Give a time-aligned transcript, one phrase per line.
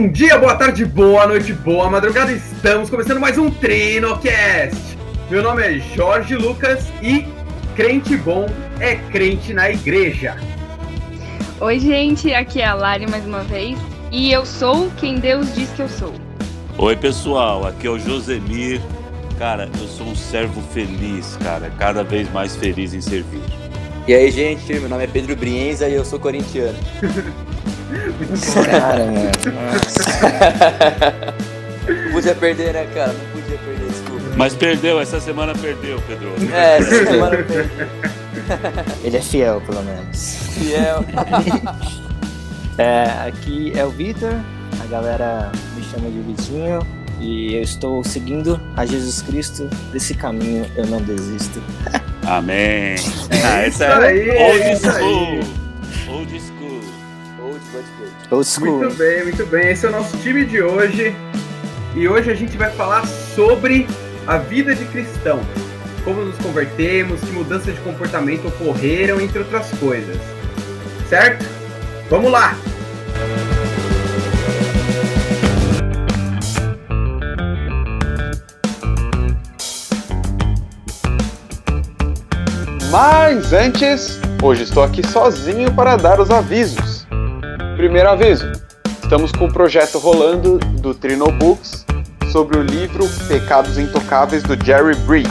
[0.00, 2.32] Bom dia, boa tarde, boa noite, boa madrugada.
[2.32, 4.96] Estamos começando mais um Trinocast.
[5.28, 7.28] Meu nome é Jorge Lucas e
[7.76, 8.46] crente bom
[8.80, 10.38] é crente na igreja.
[11.60, 13.78] Oi, gente, aqui é a Lari mais uma vez
[14.10, 16.14] e eu sou quem Deus diz que eu sou.
[16.78, 18.80] Oi, pessoal, aqui é o Josemir.
[19.38, 23.42] Cara, eu sou um servo feliz, cara, cada vez mais feliz em servir.
[24.08, 26.78] E aí, gente, meu nome é Pedro Brienza e eu sou corintiano.
[28.70, 29.30] Cara, mano.
[32.04, 33.12] Não podia perder, né, cara?
[33.12, 34.24] Não podia perder, desculpa.
[34.36, 36.32] Mas perdeu, essa semana perdeu, Pedro.
[36.52, 37.70] É, essa semana eu perdi.
[39.04, 40.36] Ele é fiel, pelo menos.
[40.54, 41.04] Fiel.
[42.78, 44.32] É, aqui é o Vitor,
[44.82, 46.78] a galera me chama de Vitinho
[47.20, 49.68] e eu estou seguindo a Jesus Cristo.
[49.92, 51.62] Desse caminho eu não desisto.
[52.24, 52.94] Amém.
[53.44, 55.28] Ah, essa isso aí, é old isso school.
[55.28, 55.44] aí.
[56.08, 56.59] Old school.
[58.30, 58.78] Old school.
[58.78, 59.70] Muito bem, muito bem.
[59.70, 61.14] Esse é o nosso time de hoje.
[61.96, 63.88] E hoje a gente vai falar sobre
[64.26, 65.40] a vida de cristão.
[66.04, 70.16] Como nos convertemos, que mudanças de comportamento ocorreram, entre outras coisas.
[71.08, 71.44] Certo?
[72.08, 72.56] Vamos lá!
[82.92, 86.99] Mas antes, hoje estou aqui sozinho para dar os avisos.
[87.80, 88.52] Primeiro aviso:
[89.02, 91.86] estamos com o projeto rolando do Trinobooks
[92.30, 95.26] sobre o livro Pecados Intocáveis do Jerry Breed.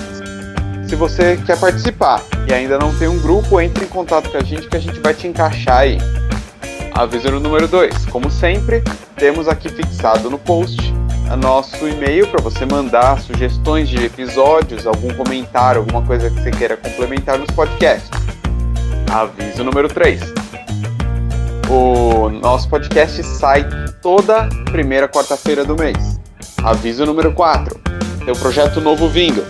[0.88, 4.44] Se você quer participar e ainda não tem um grupo, entre em contato com a
[4.44, 6.00] gente que a gente vai te encaixar aí.
[6.95, 8.83] Aviso número 2: como sempre,
[9.16, 10.92] temos aqui fixado no post
[11.38, 16.75] nosso e-mail para você mandar sugestões de episódios, algum comentário, alguma coisa que você queira
[16.75, 18.09] complementar nos podcasts.
[19.08, 20.39] Aviso número 3.
[21.70, 23.64] O nosso podcast sai
[24.02, 26.20] toda primeira quarta-feira do mês.
[26.64, 27.80] Aviso número 4.
[28.26, 29.46] Tem um projeto novo vindo.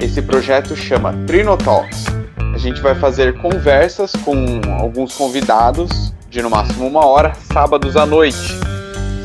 [0.00, 2.06] Esse projeto chama Trinotalks.
[2.54, 4.34] A gente vai fazer conversas com
[4.80, 8.58] alguns convidados de no máximo uma hora, sábados à noite.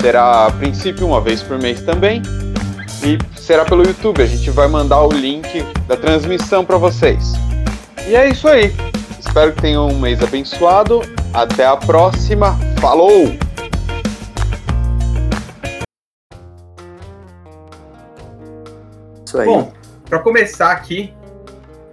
[0.01, 2.21] Será a princípio uma vez por mês também.
[3.01, 4.21] E será pelo YouTube.
[4.21, 7.31] A gente vai mandar o link da transmissão para vocês.
[8.05, 8.75] E é isso aí.
[9.17, 11.01] Espero que tenham um mês abençoado.
[11.33, 12.57] Até a próxima.
[12.79, 13.37] Falou!
[19.25, 19.45] Isso aí.
[19.45, 19.71] Bom,
[20.09, 21.13] para começar aqui,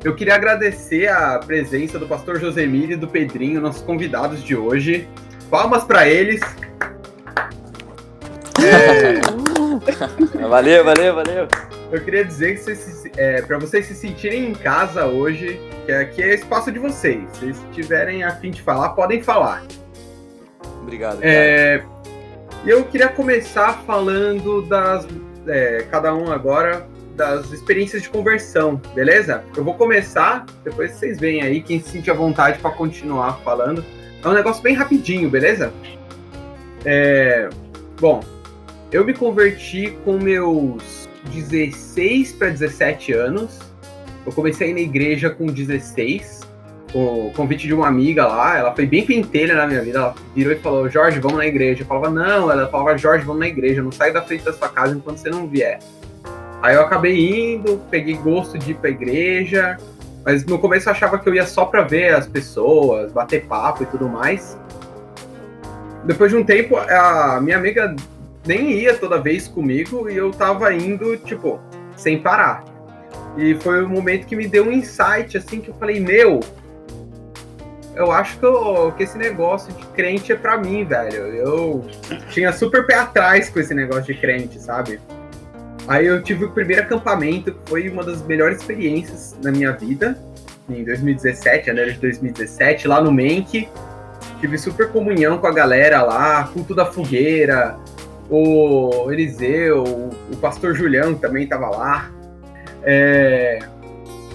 [0.03, 5.07] eu queria agradecer a presença do pastor Josemir e do Pedrinho, nossos convidados de hoje.
[5.51, 6.41] Palmas para eles.
[8.59, 9.21] É,
[10.49, 11.49] Valeu, valeu, valeu.
[11.91, 16.23] eu queria dizer que vocês, é, para vocês se sentirem em casa hoje, que aqui
[16.23, 17.23] é espaço de vocês.
[17.33, 19.63] Se vocês tiverem a fim de falar, podem falar.
[20.83, 21.19] Obrigado.
[21.23, 21.83] É,
[22.65, 25.07] eu queria começar falando das.
[25.47, 29.43] é, cada um agora das experiências de conversão, beleza?
[29.57, 33.85] Eu vou começar, depois vocês veem aí quem se sente à vontade para continuar falando.
[34.23, 35.73] É um negócio bem rapidinho, beleza?
[36.85, 37.49] É,
[37.99, 38.23] bom,
[38.93, 43.59] eu me converti com meus 16 para 17 anos.
[44.25, 46.47] Eu comecei na igreja com 16
[46.95, 50.53] o convite de uma amiga lá, ela foi bem pentelha na minha vida, ela virou
[50.53, 51.83] e falou, Jorge, vamos na igreja.
[51.83, 54.69] Eu falava, não, ela falava, Jorge, vamos na igreja, não sai da frente da sua
[54.69, 55.79] casa enquanto você não vier.
[56.63, 59.77] Aí eu acabei indo, peguei gosto de ir pra igreja,
[60.25, 63.83] mas no começo eu achava que eu ia só pra ver as pessoas, bater papo
[63.83, 64.59] e tudo mais.
[66.05, 67.95] Depois de um tempo, a minha amiga
[68.47, 71.61] nem ia toda vez comigo e eu tava indo, tipo,
[71.97, 72.65] sem parar.
[73.37, 76.41] E foi o momento que me deu um insight, assim, que eu falei, meu,
[77.95, 81.15] eu acho que, eu- que esse negócio de crente é pra mim, velho.
[81.35, 81.85] Eu
[82.31, 85.01] tinha super pé atrás com esse negócio de crente, sabe?
[85.89, 90.19] Aí eu tive o primeiro acampamento, que foi uma das melhores experiências na minha vida,
[90.69, 93.69] em 2017, janeiro de 2017, lá no Menk.
[94.41, 97.77] Tive super comunhão com a galera lá, culto da fogueira,
[98.31, 99.85] o Eliseu,
[100.33, 102.11] o pastor Julião também tava lá.
[102.83, 103.59] É,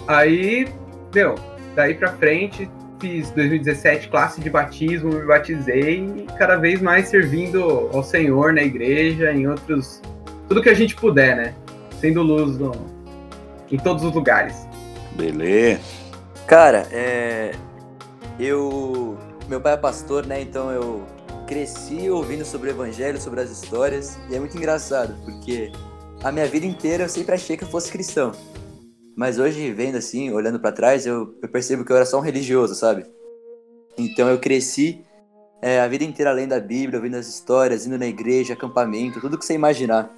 [0.08, 0.68] Aí,
[1.14, 1.36] meu,
[1.76, 7.90] daí pra frente, fiz 2017 classe de batismo, me batizei e cada vez mais servindo
[7.94, 10.02] ao Senhor na igreja, em outros.
[10.50, 11.54] Tudo que a gente puder, né?
[12.00, 12.72] Sendo luz no-
[13.72, 14.68] em todos os lugares.
[15.16, 15.80] Beleza.
[16.48, 17.52] Cara, é.
[18.40, 19.18] Eu.
[19.48, 20.42] Meu pai é pastor, né?
[20.42, 21.04] Então eu
[21.52, 24.18] cresci ouvindo sobre o evangelho, sobre as histórias.
[24.30, 25.70] E é muito engraçado, porque
[26.24, 28.32] a minha vida inteira eu sempre achei que eu fosse cristão.
[29.18, 32.22] Mas hoje, vendo assim, olhando pra trás, eu, eu percebo que eu era só um
[32.22, 33.06] religioso, sabe?
[33.98, 35.04] Então eu cresci
[35.62, 39.38] é, a vida inteira lendo a Bíblia, ouvindo as histórias, indo na igreja, acampamento, tudo
[39.38, 40.10] que você imaginar.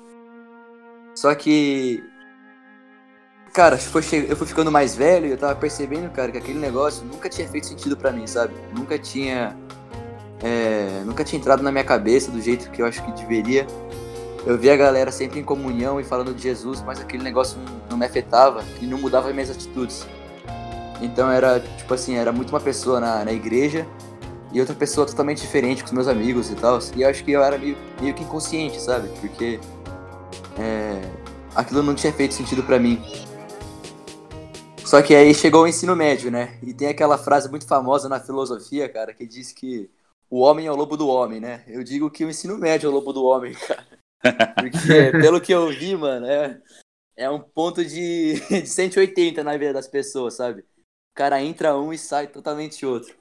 [1.16, 2.04] Só que.
[3.52, 7.28] Cara, eu fui ficando mais velho e eu tava percebendo, cara, que aquele negócio nunca
[7.28, 8.54] tinha feito sentido para mim, sabe?
[8.76, 9.58] Nunca tinha.
[10.44, 11.02] É...
[11.06, 13.66] nunca tinha entrado na minha cabeça do jeito que eu acho que deveria.
[14.46, 17.58] Eu via a galera sempre em comunhão e falando de Jesus, mas aquele negócio
[17.90, 20.06] não me afetava e não mudava minhas atitudes.
[21.02, 23.88] Então era, tipo assim, era muito uma pessoa na, na igreja
[24.52, 26.80] e outra pessoa totalmente diferente com os meus amigos e tal.
[26.96, 29.10] E eu acho que eu era meio, meio que inconsciente, sabe?
[29.20, 29.60] Porque
[30.58, 31.02] é,
[31.56, 33.02] aquilo não tinha feito sentido para mim.
[34.86, 36.56] Só que aí chegou o ensino médio, né?
[36.62, 39.90] E tem aquela frase muito famosa na filosofia, cara, que diz que
[40.34, 41.64] o homem é o lobo do homem, né?
[41.68, 43.86] Eu digo que o ensino médio é o lobo do homem, cara.
[44.56, 46.60] Porque, pelo que eu vi, mano, é,
[47.16, 50.62] é um ponto de, de 180 na vida das pessoas, sabe?
[50.62, 53.16] O cara entra um e sai totalmente outro.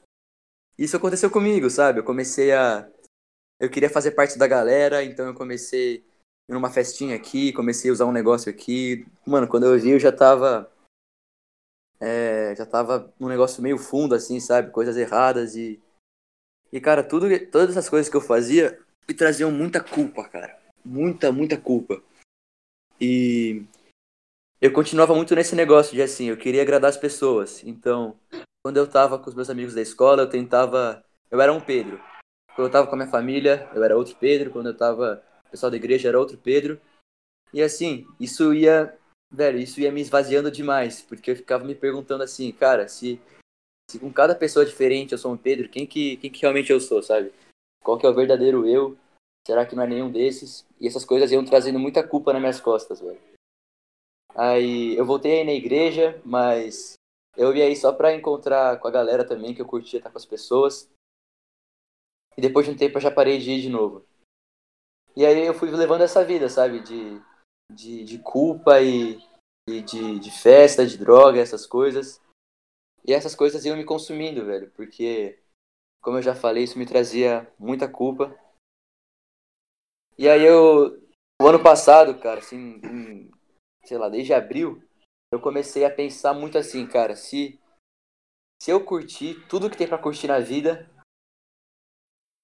[0.78, 2.00] Isso aconteceu comigo, sabe?
[2.00, 2.90] Eu comecei a.
[3.60, 6.02] Eu queria fazer parte da galera, então eu comecei
[6.48, 9.06] numa festinha aqui, comecei a usar um negócio aqui.
[9.26, 10.72] Mano, quando eu vi, eu já tava.
[12.00, 14.70] É, já tava num negócio meio fundo, assim, sabe?
[14.70, 15.78] Coisas erradas e.
[16.72, 20.58] E, cara, tudo, todas essas coisas que eu fazia me traziam muita culpa, cara.
[20.84, 22.02] Muita, muita culpa.
[23.00, 23.64] E.
[24.60, 27.64] Eu continuava muito nesse negócio de assim, eu queria agradar as pessoas.
[27.64, 28.16] Então,
[28.64, 31.04] quando eu tava com os meus amigos da escola, eu tentava.
[31.30, 32.00] Eu era um Pedro.
[32.54, 34.50] Quando eu tava com a minha família, eu era outro Pedro.
[34.50, 36.80] Quando eu tava com o pessoal da igreja, era outro Pedro.
[37.52, 38.96] E assim, isso ia.
[39.30, 41.02] Velho, isso ia me esvaziando demais.
[41.02, 43.20] Porque eu ficava me perguntando assim, cara, se,
[43.92, 46.80] se com cada pessoa diferente eu sou um Pedro, quem que, quem que realmente eu
[46.80, 47.30] sou, sabe?
[47.84, 48.96] Qual que é o verdadeiro eu?
[49.46, 50.66] Será que não é nenhum desses?
[50.80, 53.20] E essas coisas iam trazendo muita culpa nas minhas costas, velho.
[54.34, 56.94] Aí eu voltei aí na igreja, mas
[57.36, 60.16] eu ia aí só pra encontrar com a galera também, que eu curtia estar com
[60.16, 60.88] as pessoas.
[62.34, 64.06] E depois de um tempo eu já parei de ir de novo.
[65.14, 66.80] E aí eu fui levando essa vida, sabe?
[66.80, 67.20] De,
[67.70, 69.22] de, de culpa e,
[69.68, 72.21] e de, de festa, de droga, essas coisas.
[73.04, 75.38] E essas coisas iam me consumindo, velho, porque,
[76.00, 78.37] como eu já falei, isso me trazia muita culpa.
[80.16, 81.02] E aí eu,
[81.40, 83.31] o ano passado, cara, assim, em,
[83.84, 84.82] sei lá, desde abril,
[85.32, 87.58] eu comecei a pensar muito assim, cara, se
[88.62, 90.88] se eu curtir tudo que tem para curtir na vida,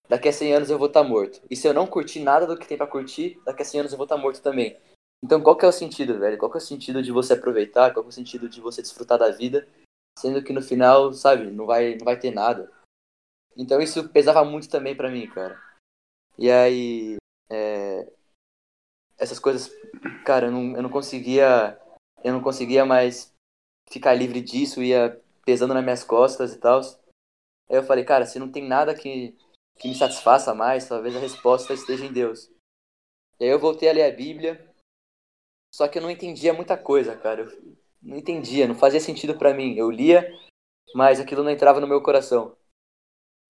[0.08, 1.40] daqui a 100 anos eu vou estar tá morto.
[1.48, 3.92] E se eu não curtir nada do que tem para curtir, daqui a 100 anos
[3.92, 4.76] eu vou estar tá morto também.
[5.22, 6.36] Então qual que é o sentido, velho?
[6.36, 7.92] Qual que é o sentido de você aproveitar?
[7.92, 9.68] Qual que é o sentido de você desfrutar da vida,
[10.20, 12.70] sendo que no final, sabe, não vai não vai ter nada.
[13.56, 15.60] Então isso pesava muito também para mim, cara.
[16.36, 17.16] E aí,
[17.50, 18.12] é...
[19.18, 19.70] essas coisas,
[20.24, 21.78] cara, eu não, eu não conseguia
[22.22, 23.32] eu não conseguia mais
[23.88, 26.80] ficar livre disso, ia pesando nas minhas costas e tal.
[27.68, 29.36] Aí eu falei, cara, se não tem nada que,
[29.76, 32.50] que me satisfaça mais, talvez a resposta esteja em Deus.
[33.38, 34.68] E aí eu voltei a ler a Bíblia,
[35.72, 37.42] só que eu não entendia muita coisa, cara.
[37.42, 39.76] Eu não entendia, não fazia sentido para mim.
[39.76, 40.32] Eu lia,
[40.94, 42.56] mas aquilo não entrava no meu coração.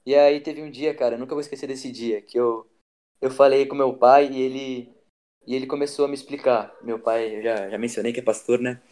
[0.05, 2.67] E aí teve um dia, cara, nunca vou esquecer desse dia, que eu,
[3.21, 4.99] eu falei com meu pai e ele
[5.49, 6.77] e ele começou a me explicar.
[6.83, 8.83] Meu pai, eu já, já mencionei que é pastor, né?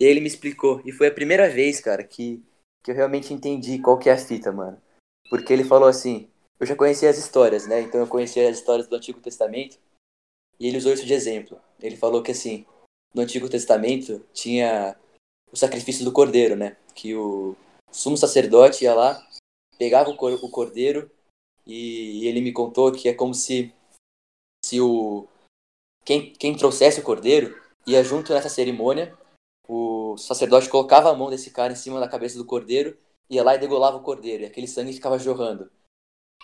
[0.00, 0.82] E ele me explicou.
[0.84, 2.42] E foi a primeira vez, cara, que,
[2.82, 4.82] que eu realmente entendi qual que é a fita, mano.
[5.30, 7.80] Porque ele falou assim, eu já conhecia as histórias, né?
[7.80, 9.78] Então eu conhecia as histórias do Antigo Testamento.
[10.58, 11.60] E ele usou isso de exemplo.
[11.80, 12.66] Ele falou que assim,
[13.14, 14.96] no Antigo Testamento tinha
[15.50, 16.76] o sacrifício do cordeiro, né?
[16.94, 17.56] Que o
[17.90, 19.26] sumo sacerdote ia lá,
[19.78, 21.10] pegava o cordeiro
[21.66, 23.72] e ele me contou que é como se
[24.64, 25.26] se o
[26.04, 29.16] quem, quem trouxesse o cordeiro ia junto nessa cerimônia.
[29.68, 32.98] O sacerdote colocava a mão desse cara em cima da cabeça do cordeiro,
[33.30, 35.70] ia lá e degolava o cordeiro, e aquele sangue ficava jorrando.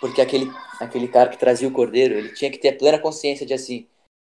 [0.01, 0.47] Porque aquele,
[0.81, 3.89] aquele cara que trazia o cordeiro, ele tinha que ter plena consciência de assim,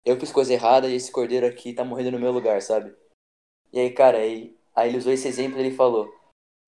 [0.06, 2.96] eu fiz coisa errada e esse cordeiro aqui tá morrendo no meu lugar, sabe?
[3.74, 6.14] E aí, cara, aí, aí ele usou esse exemplo e ele falou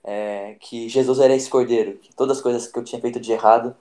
[0.03, 3.32] é, que Jesus era esse cordeiro, que todas as coisas que eu tinha feito de
[3.32, 3.75] errado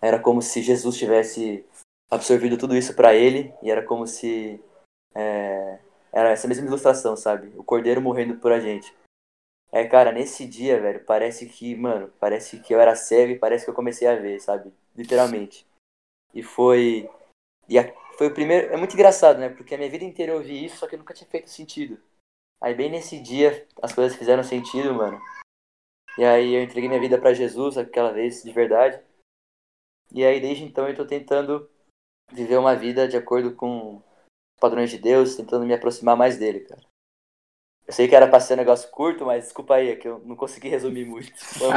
[0.00, 1.64] era como se Jesus tivesse
[2.10, 4.60] absorvido tudo isso para ele e era como se
[5.14, 5.78] é,
[6.12, 7.52] era essa mesma ilustração, sabe?
[7.56, 8.94] O cordeiro morrendo por a gente.
[9.72, 13.64] É, cara, nesse dia, velho, parece que, mano, parece que eu era cego e parece
[13.64, 14.72] que eu comecei a ver, sabe?
[14.94, 15.66] Literalmente.
[16.32, 17.10] E foi.
[17.68, 18.72] E a, foi o primeiro.
[18.72, 19.48] É muito engraçado, né?
[19.48, 22.00] Porque a minha vida inteira eu ouvi isso, só que nunca tinha feito sentido.
[22.60, 25.20] Aí, bem nesse dia, as coisas fizeram sentido, mano.
[26.16, 29.00] E aí eu entreguei minha vida para Jesus aquela vez, de verdade.
[30.12, 31.68] E aí, desde então, eu tô tentando
[32.32, 36.60] viver uma vida de acordo com os padrões de Deus, tentando me aproximar mais dele,
[36.60, 36.82] cara.
[37.86, 40.20] Eu sei que era pra ser um negócio curto, mas desculpa aí, é que eu
[40.20, 41.32] não consegui resumir muito.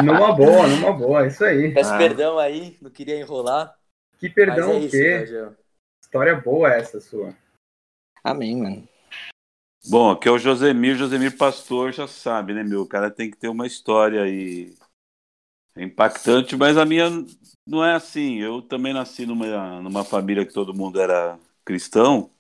[0.06, 1.74] Numa boa, numa boa, isso aí.
[1.74, 1.98] Peço Ah.
[1.98, 3.78] perdão aí, não queria enrolar.
[4.18, 5.18] Que perdão é o quê?
[5.20, 5.58] Rogério.
[6.08, 7.36] História boa essa sua.
[8.24, 8.88] Amém, mano.
[9.90, 12.84] Bom, aqui é o Josemir, Josemir Pastor, já sabe, né, meu?
[12.84, 14.74] O cara tem que ter uma história aí
[15.76, 17.10] impactante, mas a minha
[17.68, 18.38] não é assim.
[18.38, 22.32] Eu também nasci numa, numa família que todo mundo era cristão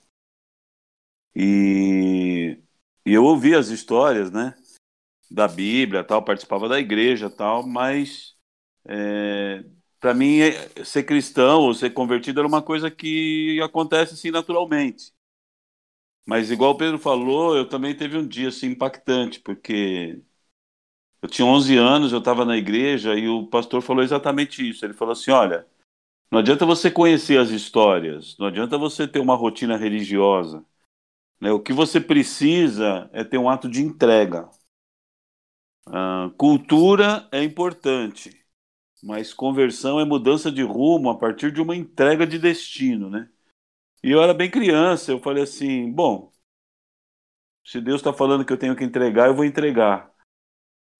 [1.36, 2.58] e,
[3.06, 4.56] e eu ouvi as histórias, né,
[5.30, 8.34] da Bíblia, tal, participava da igreja, tal, mas
[8.86, 9.66] é,
[10.00, 15.13] para mim é- ser cristão ou ser convertido era uma coisa que acontece assim naturalmente.
[16.25, 20.22] Mas igual o Pedro falou, eu também teve um dia assim impactante, porque
[21.22, 24.86] eu tinha 11 anos, eu estava na igreja e o pastor falou exatamente isso.
[24.86, 25.66] Ele falou assim: "Olha,
[26.32, 30.66] não adianta você conhecer as histórias, não adianta você ter uma rotina religiosa,
[31.42, 31.51] né?
[31.51, 34.50] O que você precisa é ter um ato de entrega.
[35.86, 38.30] Ah, cultura é importante,
[39.04, 43.30] mas conversão é mudança de rumo a partir de uma entrega de destino, né?
[44.04, 46.32] E eu era bem criança, eu falei assim: bom,
[47.63, 50.12] se Deus está falando que eu tenho que entregar, eu vou entregar.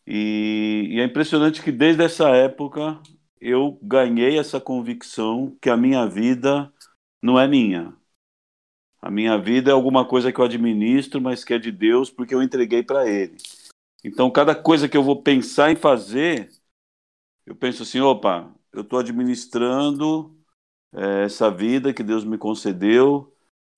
[0.06, 3.02] E, e é impressionante que desde essa época
[3.40, 6.72] eu ganhei essa convicção que a minha vida
[7.22, 7.96] não é minha.
[9.02, 12.34] A minha vida é alguma coisa que eu administro, mas que é de Deus porque
[12.34, 13.38] eu entreguei para Ele.
[14.04, 16.50] Então, cada coisa que eu vou pensar em fazer,
[17.48, 20.38] eu penso assim: opa, eu estou administrando
[20.94, 23.34] é, essa vida que Deus me concedeu,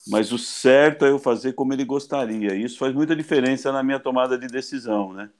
[0.08, 2.54] mas o certo é eu fazer como Ele gostaria.
[2.54, 5.30] Isso faz muita diferença na minha tomada de decisão, né?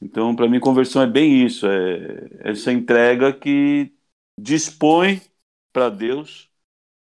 [0.00, 3.92] Então, para mim, conversão é bem isso, é essa entrega que
[4.38, 5.20] dispõe
[5.72, 6.50] para Deus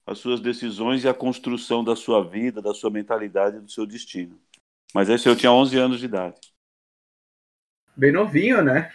[0.07, 4.39] as suas decisões e a construção da sua vida, da sua mentalidade, do seu destino.
[4.95, 6.41] Mas esse eu tinha 11 anos de idade.
[7.95, 8.91] Bem novinho, né?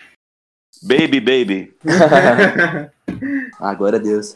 [0.81, 1.77] Baby, baby.
[3.59, 4.35] Ah, glória a Deus.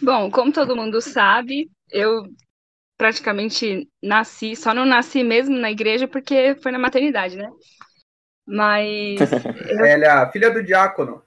[0.00, 2.24] Bom, como todo mundo sabe, eu
[2.96, 7.50] praticamente nasci, só não nasci mesmo na igreja porque foi na maternidade, né?
[8.46, 9.20] Mas
[9.68, 11.22] Ela é a filha do diácono.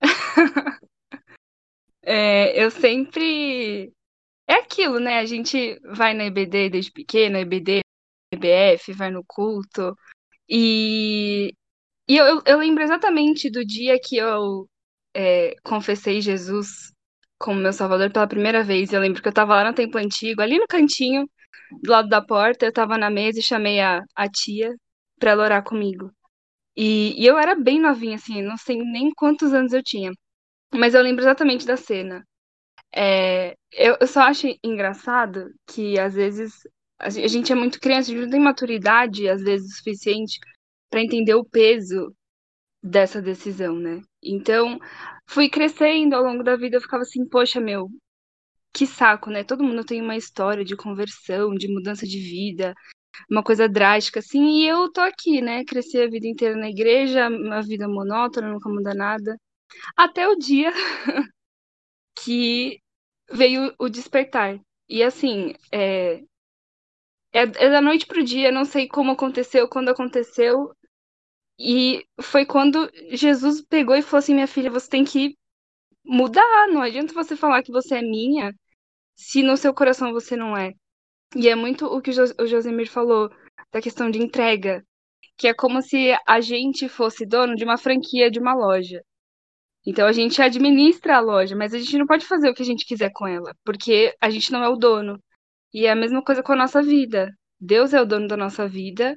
[2.02, 3.92] é, eu sempre.
[4.48, 5.18] É aquilo, né?
[5.18, 7.80] A gente vai na EBD desde pequena, EBD,
[8.32, 9.96] EBF, vai no culto.
[10.48, 11.54] E,
[12.08, 14.68] e eu, eu- lembro exatamente do dia que eu
[15.14, 16.92] é, confessei Jesus
[17.38, 18.92] como meu salvador pela primeira vez.
[18.92, 21.28] Eu lembro que eu tava lá no templo antigo, ali no cantinho,
[21.82, 24.74] do lado da porta, eu tava na mesa e chamei a, a tia
[25.18, 26.12] pra ela orar comigo.
[26.76, 30.12] E, e eu era bem novinha, assim, não sei nem quantos anos eu tinha.
[30.74, 32.24] Mas eu lembro exatamente da cena.
[32.94, 36.52] É, eu, eu só acho engraçado que às vezes
[36.98, 40.38] a gente é muito criança, a gente não tem maturidade, às vezes, o suficiente
[40.92, 42.14] para entender o peso
[42.82, 44.02] dessa decisão, né?
[44.22, 44.78] Então,
[45.26, 47.88] fui crescendo ao longo da vida, eu ficava assim, poxa, meu,
[48.74, 49.42] que saco, né?
[49.44, 52.74] Todo mundo tem uma história de conversão, de mudança de vida,
[53.30, 55.64] uma coisa drástica, assim, e eu tô aqui, né?
[55.64, 59.38] Cresci a vida inteira na igreja, uma vida monótona, nunca muda nada.
[59.96, 60.72] Até o dia
[62.16, 62.80] que
[63.32, 64.60] veio o despertar.
[64.88, 66.22] E assim, é,
[67.32, 70.70] é, é da noite pro dia, não sei como aconteceu, quando aconteceu.
[71.58, 75.36] E foi quando Jesus pegou e falou assim: minha filha, você tem que
[76.04, 76.68] mudar.
[76.68, 78.54] Não adianta você falar que você é minha
[79.16, 80.72] se no seu coração você não é.
[81.36, 83.30] E é muito o que o Jos- o Josemir falou
[83.72, 84.84] da questão de entrega,
[85.38, 89.02] que é como se a gente fosse dono de uma franquia de uma loja.
[89.86, 92.66] Então a gente administra a loja, mas a gente não pode fazer o que a
[92.66, 95.18] gente quiser com ela, porque a gente não é o dono.
[95.74, 97.30] E é a mesma coisa com a nossa vida.
[97.60, 99.16] Deus é o dono da nossa vida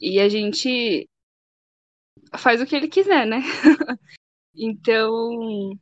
[0.00, 1.08] e a gente
[2.36, 3.42] faz o que ele quiser, né?
[4.54, 5.72] Então,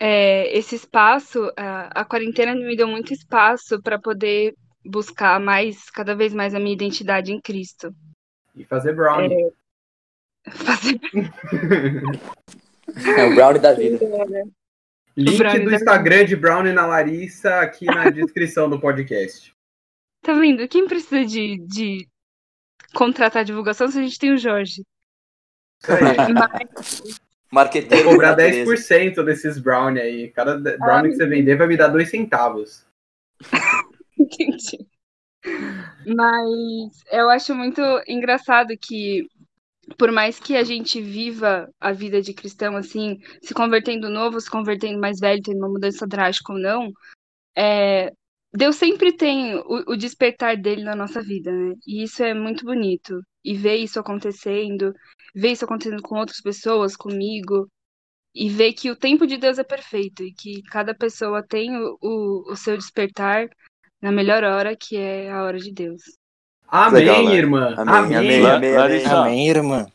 [0.00, 4.52] é, esse espaço, a, a quarentena me deu muito espaço para poder
[4.84, 7.94] buscar mais, cada vez mais a minha identidade em Cristo.
[8.56, 9.52] E fazer brownie.
[10.50, 10.98] Fazer
[13.16, 14.04] É o brownie da vida.
[15.16, 19.52] Link brownie do da- Instagram de Brownie na Larissa aqui na descrição do podcast.
[20.22, 20.66] Tá vendo?
[20.66, 22.08] Quem precisa de, de
[22.92, 24.82] contratar divulgação se a gente tem o Jorge?
[25.86, 26.16] Mas,
[27.50, 28.64] Marqueteiro Vou cobrar por natureza.
[28.64, 30.28] 10% desses brownie aí.
[30.30, 32.86] Cada de- brownie que você vender vai me dar 2 centavos.
[34.18, 34.86] entendi.
[36.06, 39.26] Mas eu acho muito engraçado que,
[39.96, 44.50] por mais que a gente viva a vida de cristão, assim, se convertendo novo, se
[44.50, 46.90] convertendo mais velho, tendo uma mudança drástica ou não,
[47.56, 48.12] é,
[48.52, 51.74] Deus sempre tem o, o despertar dele na nossa vida, né?
[51.86, 53.20] E isso é muito bonito.
[53.44, 54.92] E ver isso acontecendo,
[55.38, 57.68] ver isso acontecendo com outras pessoas, comigo,
[58.34, 61.96] e ver que o tempo de Deus é perfeito e que cada pessoa tem o,
[62.02, 63.48] o, o seu despertar
[64.02, 66.02] na melhor hora, que é a hora de Deus.
[66.66, 67.34] Amém, Legal, né?
[67.34, 67.74] irmã.
[67.76, 68.46] Amém, Amém.
[68.46, 69.86] amém, Larissa, Amém, irmã.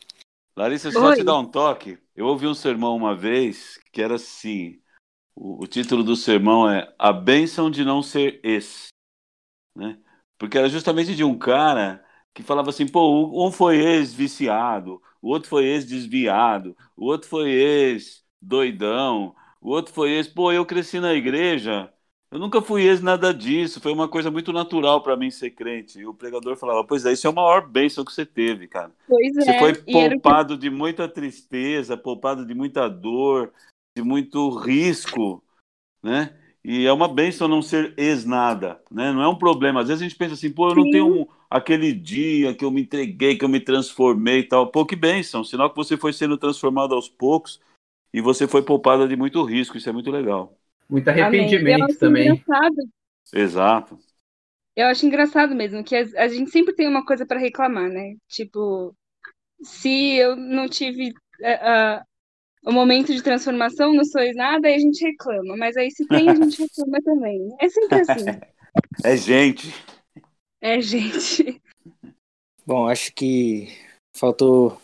[0.56, 1.16] Larissa, só Oi.
[1.16, 1.98] te dar um toque.
[2.16, 4.80] Eu ouvi um sermão uma vez que era assim:
[5.34, 8.88] o, o título do sermão é A Bênção de Não Ser Ex.
[9.76, 9.98] Né?
[10.38, 15.48] Porque era justamente de um cara que falava assim: pô, um foi ex-viciado, o outro
[15.48, 20.28] foi ex-desviado, o outro foi ex-doidão, o outro foi ex.
[20.28, 21.90] Pô, eu cresci na igreja.
[22.30, 25.98] Eu nunca fui ex nada disso, foi uma coisa muito natural para mim ser crente.
[25.98, 28.92] E o pregador falava: Pois é, isso é a maior bênção que você teve, cara.
[29.08, 29.58] Pois Você é.
[29.58, 33.50] foi e era o que poupado de muita tristeza, poupado de muita dor,
[33.96, 35.42] de muito risco,
[36.02, 36.38] né?
[36.62, 39.10] E é uma bênção não ser ex-nada, né?
[39.10, 39.80] Não é um problema.
[39.80, 40.90] Às vezes a gente pensa assim, pô, eu não Sim.
[40.90, 44.66] tenho um- aquele dia que eu me entreguei, que eu me transformei e tal.
[44.70, 45.44] Pô, que bênção.
[45.44, 47.60] Sinal que você foi sendo transformado aos poucos
[48.12, 49.76] e você foi poupada de muito risco.
[49.76, 50.56] Isso é muito legal.
[50.88, 51.08] Muito.
[51.08, 52.28] Eu arrependimento acho também.
[52.28, 52.76] engraçado.
[53.32, 53.98] Exato.
[54.76, 58.14] Eu acho engraçado mesmo que a, gente sempre tem uma coisa pra reclamar, né?
[58.28, 58.94] Tipo,
[59.62, 61.12] se eu não tive
[61.44, 62.02] a-
[62.66, 65.56] o momento de transformação, não sou nada, aí a gente reclama.
[65.56, 67.48] Mas aí se tem, a gente reclama também.
[67.60, 68.24] É sempre assim.
[69.04, 69.72] É gente.
[70.64, 71.60] É, gente.
[72.64, 73.68] Bom, acho que
[74.16, 74.80] faltou.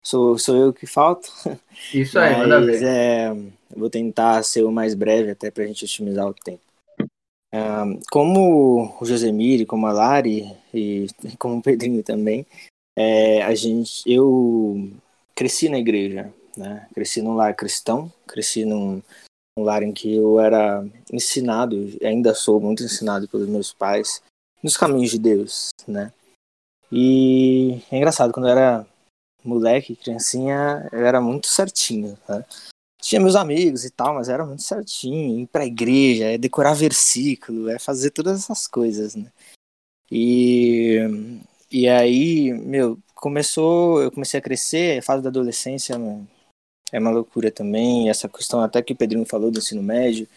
[0.00, 1.28] Sou, sou eu que falto.
[1.92, 2.80] Isso aí, manda ver.
[2.84, 3.34] é,
[3.76, 6.62] vou tentar ser o mais breve, até para a gente otimizar o tempo.
[7.52, 11.08] Ah, como o Josemir, como a Lari e
[11.40, 12.46] como o Pedrinho também,
[12.96, 14.88] é, a gente, eu
[15.34, 16.86] cresci na igreja, né?
[16.94, 19.02] Cresci num lar cristão, cresci num,
[19.58, 24.22] num lar em que eu era ensinado, ainda sou muito ensinado pelos meus pais,
[24.62, 26.12] nos caminhos de Deus, né?
[26.90, 28.86] E é engraçado, quando eu era
[29.44, 32.44] moleque, criancinha, eu era muito certinho, né?
[33.00, 37.68] Tinha meus amigos e tal, mas era muito certinho, ir pra igreja, é decorar versículo,
[37.68, 39.30] é fazer todas essas coisas, né?
[40.10, 40.98] E,
[41.70, 45.96] e aí, meu, começou, eu comecei a crescer, a fase da adolescência
[46.92, 50.28] é uma loucura também, essa questão até que o Pedrinho falou do ensino médio,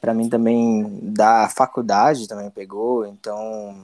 [0.00, 3.76] para mim também da faculdade também pegou, então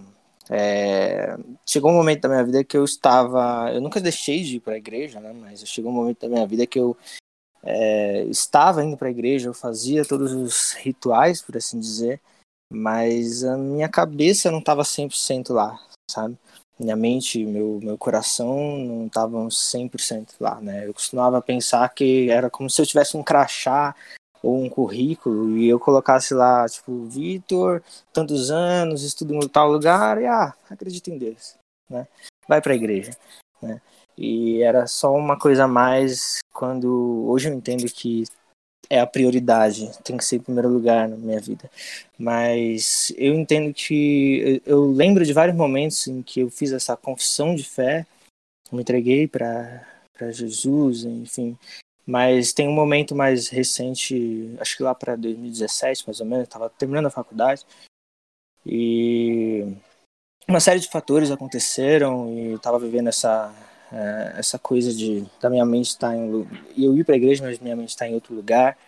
[0.50, 3.70] é, chegou um momento da minha vida que eu estava.
[3.72, 5.32] Eu nunca deixei de ir para a igreja, né?
[5.32, 6.96] Mas chegou um momento da minha vida que eu
[7.62, 12.20] é, estava indo para a igreja, eu fazia todos os rituais, por assim dizer,
[12.70, 16.36] mas a minha cabeça não estava 100% lá, sabe?
[16.78, 20.86] Minha mente, meu, meu coração não estavam 100% lá, né?
[20.86, 23.94] Eu costumava pensar que era como se eu tivesse um crachá
[24.42, 30.20] ou um currículo e eu colocasse lá, tipo, Vitor, tantos anos, estudo em tal lugar
[30.20, 31.54] e, ah, acredito em Deus,
[31.88, 32.06] né?
[32.48, 33.12] Vai pra igreja,
[33.62, 33.80] né?
[34.16, 38.24] E era só uma coisa a mais quando hoje eu entendo que
[38.90, 41.70] é a prioridade, tem que ser em primeiro lugar na minha vida.
[42.18, 47.54] Mas eu entendo que eu lembro de vários momentos em que eu fiz essa confissão
[47.54, 48.06] de fé,
[48.70, 51.58] me entreguei para para Jesus, enfim,
[52.06, 56.68] mas tem um momento mais recente, acho que lá para 2017, mais ou menos, estava
[56.70, 57.64] terminando a faculdade
[58.66, 59.66] e
[60.48, 63.52] uma série de fatores aconteceram e estava vivendo essa
[63.92, 66.46] é, essa coisa de da minha mente estar em
[66.78, 68.78] eu ir para a igreja, mas minha mente está em outro lugar.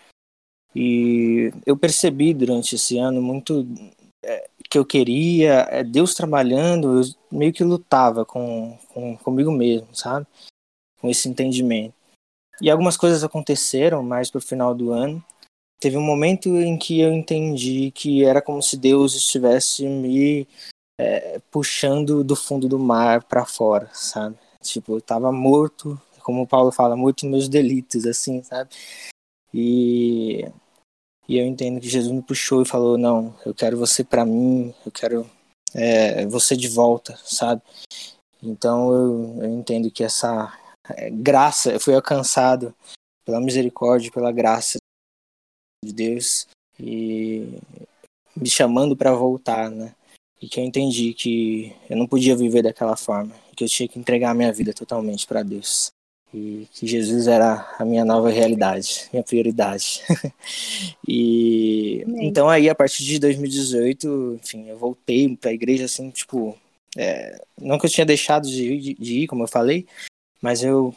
[0.74, 3.66] E eu percebi durante esse ano muito
[4.24, 9.94] é, que eu queria, é, Deus trabalhando, eu meio que lutava com, com comigo mesmo,
[9.94, 10.26] sabe?
[11.00, 11.94] Com esse entendimento.
[12.60, 15.22] E algumas coisas aconteceram mais pro final do ano.
[15.80, 20.46] Teve um momento em que eu entendi que era como se Deus estivesse me
[20.98, 24.36] é, puxando do fundo do mar para fora, sabe?
[24.62, 28.70] Tipo, eu tava morto, como o Paulo fala, morto em meus delitos, assim, sabe?
[29.52, 30.48] E,
[31.28, 34.74] e eu entendo que Jesus me puxou e falou: Não, eu quero você para mim,
[34.86, 35.30] eu quero
[35.74, 37.62] é, você de volta, sabe?
[38.42, 40.52] Então eu, eu entendo que essa
[41.12, 42.74] graça, eu fui alcançado
[43.24, 44.78] pela misericórdia, pela graça
[45.84, 46.46] de Deus
[46.78, 47.58] e
[48.36, 49.94] me chamando para voltar, né?
[50.40, 53.98] E que eu entendi que eu não podia viver daquela forma, que eu tinha que
[53.98, 55.92] entregar a minha vida totalmente para Deus.
[56.34, 60.02] E que Jesus era a minha nova realidade, minha prioridade.
[61.06, 62.26] e Amém.
[62.26, 66.58] então aí a partir de 2018, enfim, eu voltei para a igreja assim, tipo,
[66.96, 69.86] é, não que eu tinha deixado de de, de ir, como eu falei,
[70.44, 70.94] mas eu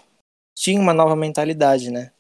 [0.54, 2.12] tinha uma nova mentalidade, né?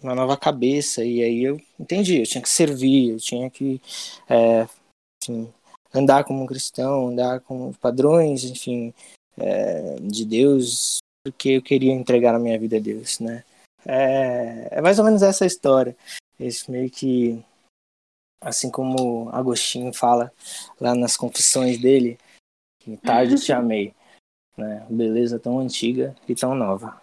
[0.00, 3.82] Uma nova cabeça, e aí eu entendi, eu tinha que servir, eu tinha que
[4.30, 4.62] é,
[5.20, 5.52] enfim,
[5.92, 8.94] andar como um cristão, andar com padrões, enfim,
[9.36, 13.42] é, de Deus, porque eu queria entregar a minha vida a Deus, né?
[13.84, 15.96] É, é mais ou menos essa história.
[16.38, 17.44] Esse meio que,
[18.40, 20.32] assim como Agostinho fala
[20.80, 22.16] lá nas confissões dele,
[22.78, 23.92] que tarde te amei,
[24.58, 24.84] né?
[24.90, 27.00] Beleza tão antiga e tão nova.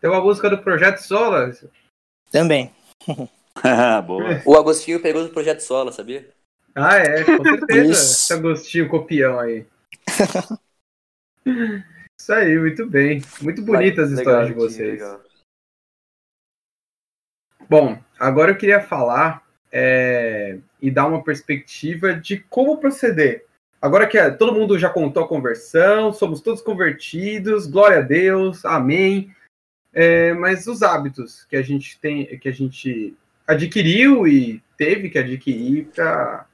[0.00, 1.50] Tem uma música do Projeto Sola?
[2.30, 2.72] Também.
[4.06, 4.42] Boa.
[4.46, 6.30] O Agostinho pegou do Projeto Sola, sabia?
[6.74, 7.92] Ah, é, com certeza.
[7.92, 8.02] Isso.
[8.02, 9.66] Esse Agostinho copião aí.
[12.18, 13.20] Isso aí, muito bem.
[13.40, 14.92] Muito bonitas as Legal, histórias de Dinho, vocês.
[14.92, 15.20] legal.
[17.68, 23.46] Bom, agora eu queria falar é, e dar uma perspectiva de como proceder.
[23.82, 28.64] Agora que é, todo mundo já contou a conversão, somos todos convertidos, glória a Deus,
[28.64, 29.34] amém.
[29.92, 35.18] É, mas os hábitos que a gente tem, que a gente adquiriu e teve que
[35.18, 36.46] adquirir para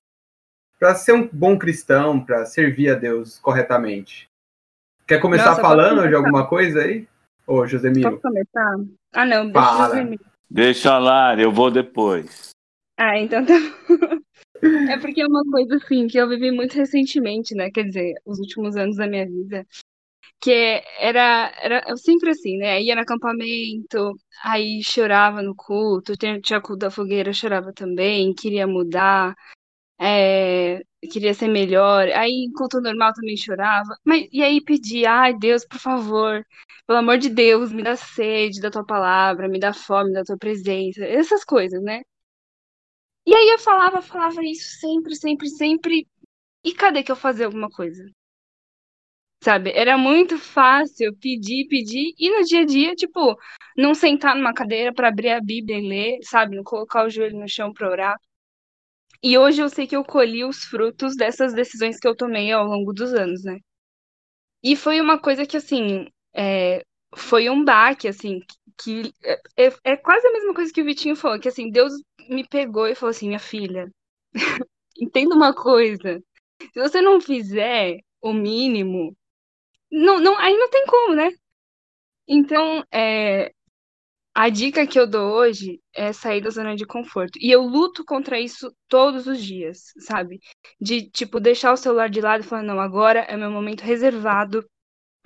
[0.79, 4.29] para ser um bom cristão, para servir a Deus corretamente.
[5.07, 7.07] Quer começar Nossa, falando de alguma coisa aí?
[7.47, 8.11] Ô, José Miro.
[8.11, 8.77] Posso começar?
[9.13, 10.21] Ah, não, deixa ver.
[10.49, 12.51] Deixa lá, eu vou depois.
[12.97, 13.55] Ah, então tá.
[14.63, 17.71] É porque é uma coisa assim que eu vivi muito recentemente, né?
[17.71, 19.67] Quer dizer, os últimos anos da minha vida.
[20.41, 22.83] Que era, era eu sempre assim, né?
[22.83, 28.67] Ia no acampamento, aí chorava no culto, tinha, tinha culto da fogueira, chorava também, queria
[28.67, 29.35] mudar,
[30.01, 30.81] é,
[31.13, 32.09] queria ser melhor.
[32.11, 33.97] Aí em culto normal também chorava.
[34.05, 36.45] Mas, e aí pedia, ai Deus, por favor,
[36.87, 40.39] pelo amor de Deus, me dá sede da tua palavra, me dá fome da tua
[40.39, 42.03] presença, essas coisas, né?
[43.29, 46.07] E aí eu falava, falava isso sempre, sempre, sempre.
[46.65, 48.05] E cadê que eu fazia alguma coisa?
[49.43, 49.71] Sabe?
[49.75, 53.37] Era muito fácil pedir, pedir, e no dia a dia, tipo,
[53.77, 56.57] não sentar numa cadeira para abrir a Bíblia e ler, sabe?
[56.57, 58.17] Não colocar o joelho no chão para orar.
[59.23, 62.65] E hoje eu sei que eu colhi os frutos dessas decisões que eu tomei ao
[62.67, 63.59] longo dos anos, né?
[64.63, 66.83] E foi uma coisa que, assim, é,
[67.17, 68.41] foi um baque, assim,
[68.79, 71.93] que é, é- é quase a mesma coisa que o Vitinho falou, que, assim, Deus
[72.29, 73.91] me pegou e falou assim, minha filha,
[74.99, 76.23] entenda uma coisa,
[76.73, 79.17] se você não fizer o mínimo,
[79.93, 81.31] não, não, aí não tem como, né?
[82.27, 83.53] Então, é,
[84.35, 87.39] a dica que eu dou hoje é sair da zona de conforto.
[87.41, 90.41] E eu luto contra isso todos os dias, sabe?
[90.81, 94.65] De, tipo, deixar o celular de lado e falar, não, agora é meu momento reservado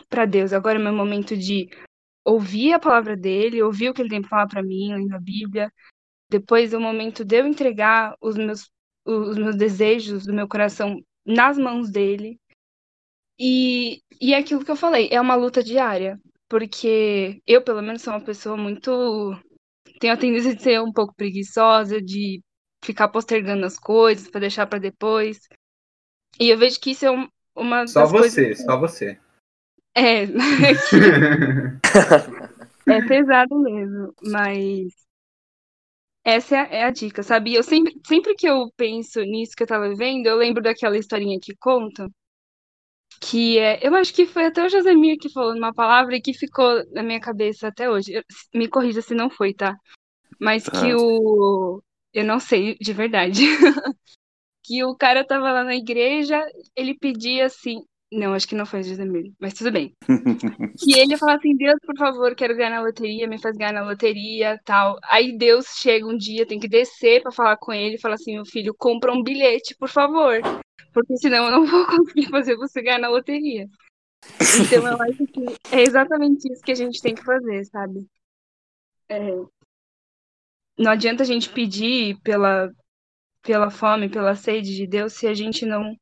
[0.09, 1.69] para Deus, agora é meu momento de
[2.25, 5.21] ouvir a palavra dele, ouvir o que ele tem para falar para mim, lendo a
[5.21, 5.73] Bíblia.
[6.31, 8.71] Depois é o momento de eu entregar os meus,
[9.05, 12.39] os meus desejos do meu coração nas mãos dele.
[13.39, 16.19] E, e é aquilo que eu falei, é uma luta diária.
[16.49, 18.91] Porque eu, pelo menos, sou uma pessoa muito.
[19.99, 22.43] Tenho a tendência de ser um pouco preguiçosa, de
[22.85, 25.41] ficar postergando as coisas para deixar para depois.
[26.39, 28.65] E eu vejo que isso é um- uma Só você, coisas.
[28.65, 29.19] só você.
[29.95, 30.27] É,
[32.89, 34.93] é pesado mesmo, mas
[36.25, 37.55] essa é a, é dica, sabe?
[37.55, 41.39] Eu sempre, sempre que eu penso nisso que eu tava vivendo, eu lembro daquela historinha
[41.41, 42.09] que conta,
[43.21, 46.35] que é, eu acho que foi até o Josemir que falou numa palavra e que
[46.35, 48.13] ficou na minha cabeça até hoje.
[48.15, 48.23] Eu-
[48.55, 49.77] me corrija se não foi, tá?
[50.41, 50.97] Mas que Tá.
[50.97, 51.83] o,
[52.15, 53.43] eu não sei de verdade,
[54.65, 56.41] que o cara tava lá na igreja,
[56.77, 57.81] ele pedia assim,
[58.13, 59.95] não, acho que não foi o Josemir, mas tudo bem.
[60.79, 63.83] Que ele fala assim, Deus, por favor, quero ganhar na loteria, me faz ganhar na
[63.83, 64.99] loteria, tal.
[65.05, 68.35] Aí Deus chega um dia, tem que descer pra falar com ele, e fala assim,
[68.35, 70.41] meu filho, compra um bilhete, por favor,
[70.93, 73.67] porque senão eu não vou conseguir fazer você ganhar na loteria.
[74.61, 78.07] Então eu acho que é exatamente isso que a gente tem que fazer, sabe?
[79.09, 79.33] É,
[80.79, 82.71] não adianta a gente pedir pela
[83.43, 85.97] pela fome, pela sede de Deus, se a gente não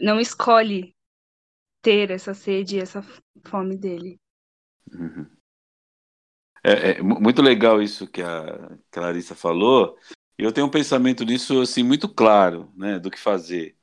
[0.00, 0.94] não escolhe
[1.88, 3.02] ter essa sede e essa
[3.46, 4.20] fome dele.
[4.92, 5.26] Uhum.
[6.62, 9.96] É, é mu- muito legal isso que a, que a Larissa falou.
[10.36, 13.74] Eu tenho um pensamento nisso assim muito claro, né, do que fazer.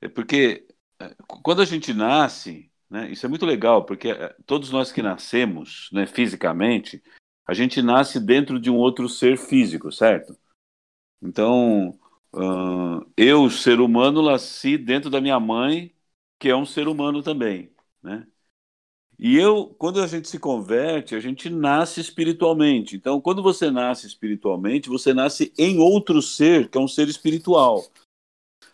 [0.00, 0.66] É porque
[0.98, 4.90] é, qu- quando a gente nasce, né, isso é muito legal, porque é, todos nós
[4.90, 7.00] que nascemos, né, fisicamente,
[7.46, 10.36] a gente nasce dentro de um outro ser físico, certo?
[11.22, 11.96] Então,
[12.32, 15.93] ahn, eu, ser humano, nasci dentro da minha mãe,
[16.44, 17.70] que é um ser humano também,
[18.02, 18.26] né?
[19.18, 22.96] E eu, quando a gente se converte, a gente nasce espiritualmente.
[22.96, 27.82] Então, quando você nasce espiritualmente, você nasce em outro ser, que é um ser espiritual.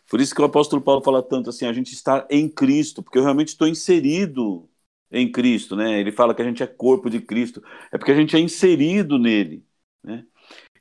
[0.08, 3.18] Por isso que o apóstolo Paulo fala tanto assim, a gente está em Cristo, porque
[3.18, 4.68] eu realmente estou inserido
[5.08, 6.00] em Cristo, né?
[6.00, 9.16] Ele fala que a gente é corpo de Cristo, é porque a gente é inserido
[9.16, 9.64] nele,
[10.02, 10.26] né?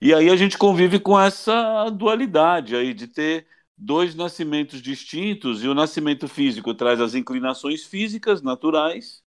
[0.01, 3.45] E aí a gente convive com essa dualidade aí de ter
[3.79, 9.23] dois nascimentos distintos, e o nascimento físico traz as inclinações físicas naturais,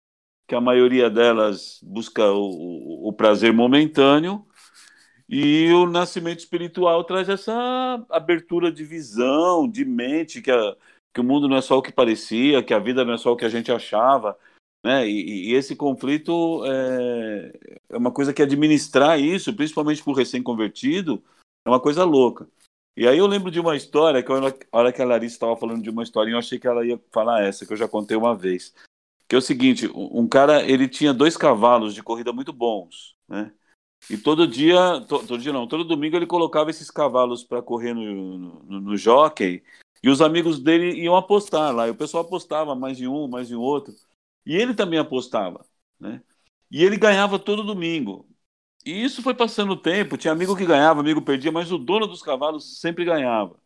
[0.47, 4.45] que a maioria delas busca o, o prazer momentâneo,
[5.29, 10.75] e o nascimento espiritual traz essa abertura de visão, de mente, que, a,
[11.13, 13.31] que o mundo não é só o que parecia, que a vida não é só
[13.31, 14.35] o que a gente achava.
[14.83, 15.07] Né?
[15.07, 21.23] E, e esse conflito é, é, uma coisa que administrar isso, principalmente para o recém-convertido,
[21.63, 22.47] é uma coisa louca.
[22.95, 25.81] E aí eu lembro de uma história, que a hora que a Larissa estava falando
[25.81, 28.35] de uma história, eu achei que ela ia falar essa, que eu já contei uma
[28.35, 28.73] vez.
[29.27, 33.53] Que é o seguinte, um cara, ele tinha dois cavalos de corrida muito bons, né?
[34.09, 37.93] E todo dia, to, todo dia não, todo domingo ele colocava esses cavalos para correr
[37.93, 39.63] no, no, no jockey
[40.01, 41.87] e os amigos dele iam apostar lá.
[41.87, 43.93] E o pessoal apostava mais em um, mais em outro.
[44.45, 45.65] E ele também apostava,
[45.99, 46.23] né?
[46.71, 48.27] E ele ganhava todo domingo.
[48.85, 50.17] E isso foi passando o tempo.
[50.17, 53.59] Tinha amigo que ganhava, amigo perdia, mas o dono dos cavalos sempre ganhava.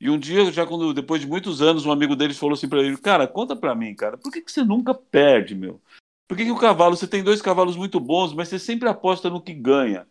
[0.00, 2.80] E um dia, já quando depois de muitos anos, um amigo deles falou assim para
[2.80, 5.80] ele: Cara, conta para mim, cara, por que, que você nunca perde, meu?
[6.28, 9.30] Por que, que o cavalo, você tem dois cavalos muito bons, mas você sempre aposta
[9.30, 10.06] no que ganha?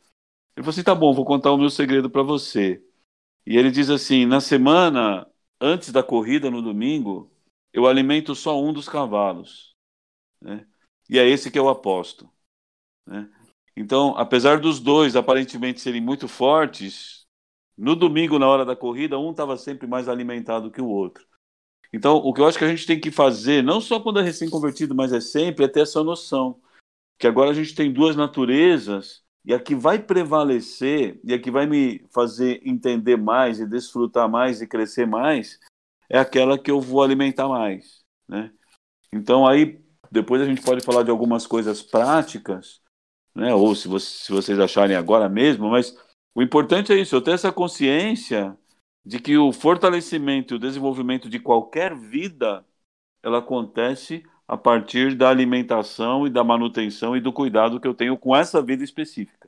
[0.56, 2.84] Ele falou assim: tá bom, vou contar o meu segredo para você.
[3.46, 5.28] E ele diz assim: na semana
[5.60, 7.32] antes da corrida, no domingo,
[7.74, 9.76] eu alimento só um dos cavalos.
[10.42, 10.68] Né?
[11.10, 12.30] E é esse que eu aposto.
[13.06, 13.30] Né?
[13.80, 17.28] Então, apesar dos dois aparentemente serem muito fortes,
[17.78, 21.24] no domingo, na hora da corrida, um estava sempre mais alimentado que o outro.
[21.94, 24.24] Então, o que eu acho que a gente tem que fazer, não só quando é
[24.24, 26.60] recém-convertido, mas é sempre, é ter essa noção.
[27.20, 31.52] Que agora a gente tem duas naturezas, e a que vai prevalecer, e a que
[31.52, 35.60] vai me fazer entender mais, e desfrutar mais, e crescer mais,
[36.10, 38.04] é aquela que eu vou alimentar mais.
[38.28, 38.52] Né?
[39.14, 39.80] Então, aí,
[40.12, 42.82] depois a gente pode falar de algumas coisas práticas,
[43.38, 43.54] né?
[43.54, 45.96] ou se, você, se vocês acharem agora mesmo, mas
[46.34, 48.58] o importante é isso, eu ter essa consciência
[49.06, 52.66] de que o fortalecimento e o desenvolvimento de qualquer vida
[53.24, 58.18] ela acontece a partir da alimentação e da manutenção e do cuidado que eu tenho
[58.18, 59.48] com essa vida específica.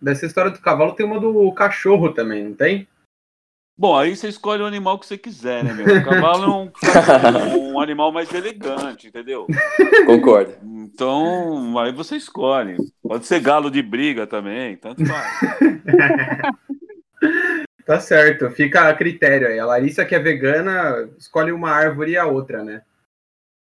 [0.00, 2.86] Dessa história do cavalo tem uma do cachorro também, não tem?
[3.78, 5.86] Bom, aí você escolhe o animal que você quiser, né, meu?
[5.86, 6.68] O cavalo é um,
[7.74, 9.46] um animal mais elegante, entendeu?
[10.04, 10.52] Concordo.
[10.64, 12.76] Então, aí você escolhe.
[13.00, 15.40] Pode ser galo de briga também, tanto faz.
[17.86, 19.58] Tá certo, fica a critério aí.
[19.58, 22.82] A Larissa, que é vegana, escolhe uma árvore e a outra, né?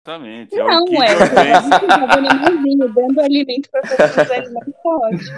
[0.07, 0.57] Exatamente.
[0.57, 1.12] Não, é.
[1.12, 1.53] é
[2.16, 5.37] animalzinho, dando alimento para todos os animais, tá ótimo.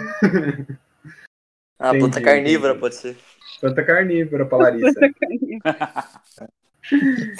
[1.77, 3.17] Ah, entendi, planta carnívora pode ser.
[3.59, 4.99] Planta carnívora pra Larissa.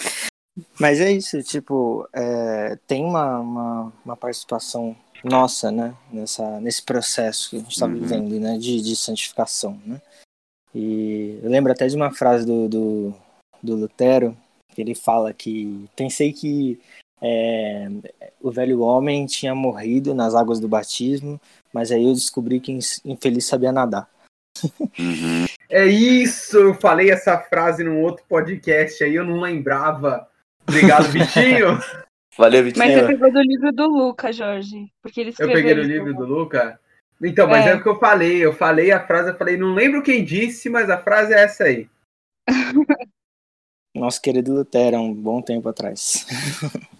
[0.79, 7.49] Mas é isso, tipo, é, tem uma, uma, uma, participação nossa, né, nessa, nesse processo
[7.49, 7.93] que a gente está uhum.
[7.93, 10.01] vivendo, né, de, de santificação, né.
[10.73, 13.15] E eu lembro até de uma frase do, do,
[13.63, 14.38] do Lutero,
[14.73, 16.79] que ele fala que pensei que
[17.21, 17.88] é,
[18.41, 21.39] o velho homem tinha morrido nas águas do batismo,
[21.73, 24.08] mas aí eu descobri que infeliz sabia nadar.
[24.97, 25.45] Uhum.
[25.69, 30.27] É isso, eu falei essa frase num outro podcast aí, eu não lembrava.
[30.67, 31.79] Obrigado, Vitinho.
[32.36, 32.86] Valeu, Vitinho.
[32.86, 34.91] Mas você pegou do livro do Luca, Jorge.
[35.01, 36.79] Porque ele eu peguei do livro do Luca?
[37.21, 37.71] Então, mas é.
[37.71, 38.38] é o que eu falei.
[38.38, 41.65] Eu falei a frase, eu falei, não lembro quem disse, mas a frase é essa
[41.65, 41.88] aí.
[43.95, 46.25] Nosso querido Lutero, um bom tempo atrás.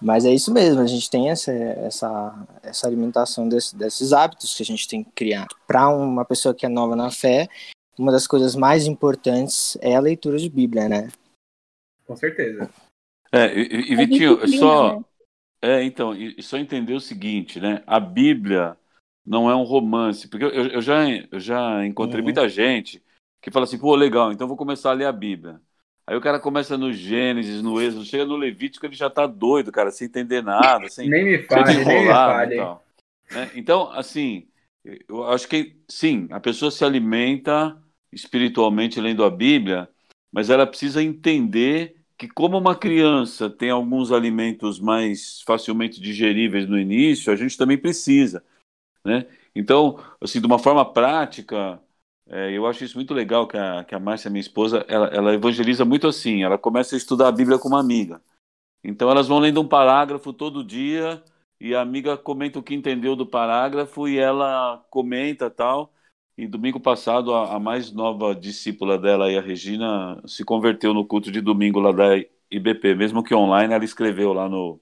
[0.00, 4.62] mas é isso mesmo, a gente tem essa, essa, essa alimentação desse, desses hábitos que
[4.62, 5.46] a gente tem que criar.
[5.66, 7.48] Para uma pessoa que é nova na fé,
[7.98, 11.08] uma das coisas mais importantes é a leitura de Bíblia, né?
[12.06, 12.70] Com certeza.
[13.32, 15.04] É, e, e Vitinho, só, né?
[15.62, 17.82] É, então, e só entender o seguinte, né?
[17.86, 18.76] A Bíblia
[19.24, 22.26] não é um romance, porque eu, eu já, eu já encontrei uhum.
[22.26, 23.02] muita gente
[23.40, 25.60] que fala assim, pô, legal, então vou começar a ler a Bíblia.
[26.08, 29.72] Aí o cara começa no Gênesis, no Êxodo, chega no Levítico, ele já tá doido,
[29.72, 32.56] cara, sem entender nada, sem, nem me fale, nem me fale.
[32.56, 33.50] Né?
[33.56, 34.46] Então, assim,
[35.08, 37.76] eu acho que sim, a pessoa se alimenta
[38.12, 39.88] espiritualmente lendo a Bíblia,
[40.32, 46.78] mas ela precisa entender que como uma criança tem alguns alimentos mais facilmente digeríveis no
[46.78, 48.44] início, a gente também precisa,
[49.04, 49.26] né?
[49.54, 51.80] Então, assim, de uma forma prática,
[52.28, 55.34] é, eu acho isso muito legal que a, que a Márcia, minha esposa, ela, ela
[55.34, 58.20] evangeliza muito assim, ela começa a estudar a Bíblia com uma amiga.
[58.82, 61.22] Então, elas vão lendo um parágrafo todo dia
[61.60, 65.92] e a amiga comenta o que entendeu do parágrafo e ela comenta tal.
[66.36, 71.32] E domingo passado, a, a, mais nova discípula dela, a Regina, se converteu no culto
[71.32, 72.16] de domingo lá da
[72.50, 72.94] IBP.
[72.94, 74.78] Mesmo que online, ela escreveu lá no,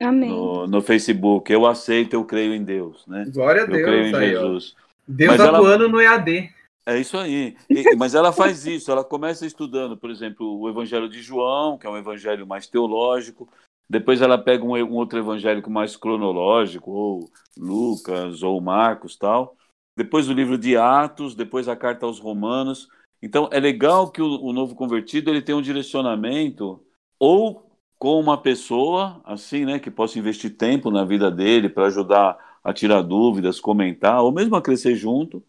[0.00, 3.04] no, no, Facebook: Eu aceito, eu creio em Deus.
[3.08, 3.24] Né?
[3.34, 3.82] Glória a eu Deus.
[3.82, 4.76] creio em aí, Jesus.
[4.78, 4.82] Ó.
[5.08, 5.92] Deus Mas atuando ela...
[5.92, 6.50] no EAD.
[6.84, 7.56] É isso aí.
[7.70, 11.86] E, mas ela faz isso, ela começa estudando, por exemplo, o Evangelho de João, que
[11.86, 13.48] é um evangelho mais teológico,
[13.88, 19.54] depois ela pega um, um outro evangélico mais cronológico, ou Lucas, ou Marcos, tal.
[19.94, 22.88] Depois o livro de Atos, depois a carta aos Romanos.
[23.20, 26.82] Então é legal que o, o novo convertido ele tem um direcionamento
[27.18, 32.58] ou com uma pessoa assim, né, que possa investir tempo na vida dele para ajudar
[32.64, 35.44] a tirar dúvidas, comentar, ou mesmo a crescer junto,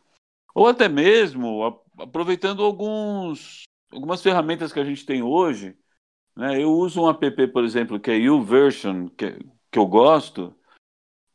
[0.54, 5.76] ou até mesmo aproveitando alguns, algumas ferramentas que a gente tem hoje.
[6.36, 6.62] Né?
[6.62, 9.40] Eu uso um app, por exemplo, que é YouVersion, que,
[9.72, 10.56] que eu gosto,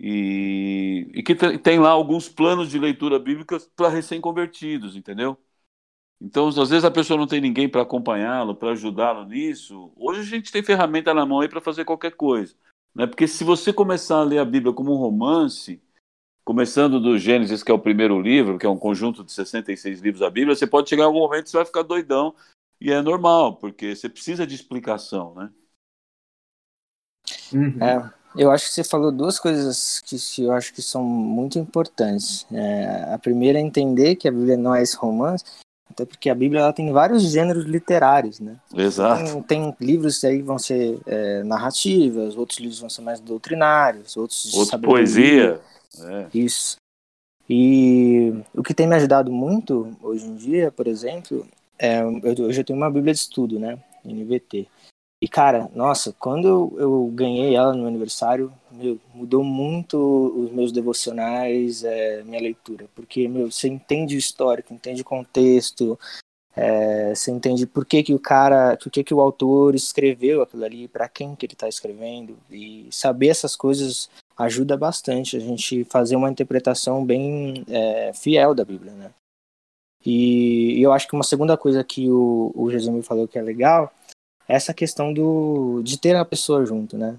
[0.00, 5.36] e, e que tem lá alguns planos de leitura bíblica para recém-convertidos, entendeu?
[6.20, 9.92] Então, às vezes a pessoa não tem ninguém para acompanhá-lo, para ajudá-lo nisso.
[9.96, 12.54] Hoje a gente tem ferramenta na mão aí para fazer qualquer coisa.
[12.94, 13.06] Né?
[13.06, 15.80] Porque se você começar a ler a Bíblia como um romance,
[16.48, 20.20] começando do Gênesis, que é o primeiro livro, que é um conjunto de 66 livros
[20.20, 22.34] da Bíblia, você pode chegar em algum momento e você vai ficar doidão.
[22.80, 25.50] E é normal, porque você precisa de explicação, né?
[27.52, 27.84] Uhum.
[27.84, 31.58] É, eu acho que você falou duas coisas que, que eu acho que são muito
[31.58, 32.46] importantes.
[32.50, 35.44] É, a primeira é entender que a Bíblia não é esse romance,
[35.98, 38.56] até porque a Bíblia ela tem vários gêneros literários, né?
[38.72, 39.42] Exato.
[39.42, 44.16] Tem, tem livros aí que vão ser é, narrativas, outros livros vão ser mais doutrinários,
[44.16, 45.60] outros de Outro poesia.
[46.00, 46.26] É.
[46.32, 46.76] Isso.
[47.50, 51.44] E o que tem me ajudado muito hoje em dia, por exemplo,
[51.78, 53.78] é, eu, eu já tenho uma Bíblia de estudo, né?
[54.04, 54.68] NVT.
[55.20, 60.70] E, cara, nossa, quando eu, ganhei ela no meu aniversário, meu, mudou muito os meus
[60.70, 62.86] devocionais, é, minha leitura.
[62.94, 65.98] Porque, meu, você entende o histórico, entende o contexto,
[66.54, 70.64] é, você entende por que, que o cara, por que, que o autor escreveu aquilo
[70.64, 72.38] ali, para quem que ele está escrevendo.
[72.48, 78.64] E saber essas coisas ajuda bastante a gente fazer uma interpretação bem é, fiel da
[78.64, 79.10] Bíblia, né?
[80.06, 83.42] E, e, eu acho que uma segunda coisa que o, o Jesus falou que é
[83.42, 83.92] legal
[84.48, 87.16] essa questão do, de ter a pessoa junto, né?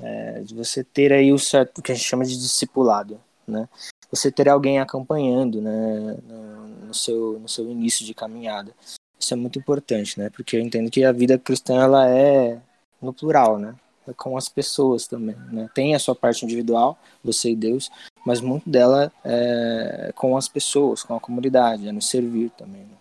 [0.00, 3.68] É, de você ter aí o certo, que a gente chama de discipulado, né?
[4.10, 6.16] Você ter alguém acompanhando, né?
[6.28, 8.74] No, no, seu, no seu início de caminhada.
[9.18, 10.28] Isso é muito importante, né?
[10.28, 12.58] Porque eu entendo que a vida cristã, ela é
[13.00, 13.76] no plural, né?
[14.08, 15.70] É com as pessoas também, né?
[15.72, 17.88] Tem a sua parte individual, você e Deus,
[18.26, 22.96] mas muito dela é com as pessoas, com a comunidade, é no servir também, né?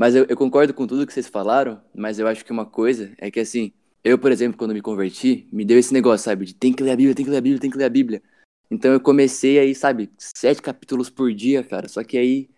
[0.00, 3.12] Mas eu, eu, concordo com tudo que vocês falaram, mas eu acho que uma coisa
[3.18, 3.70] é que, assim,
[4.02, 6.92] eu, por exemplo, quando me converti, me deu esse negócio, sabe, de tem que ler
[6.92, 8.22] a Bíblia, tem que ler a Bíblia, tem que ler a Bíblia.
[8.70, 11.86] Então eu comecei aí, sabe, sete capítulos por dia, cara.
[11.86, 12.48] Só que aí,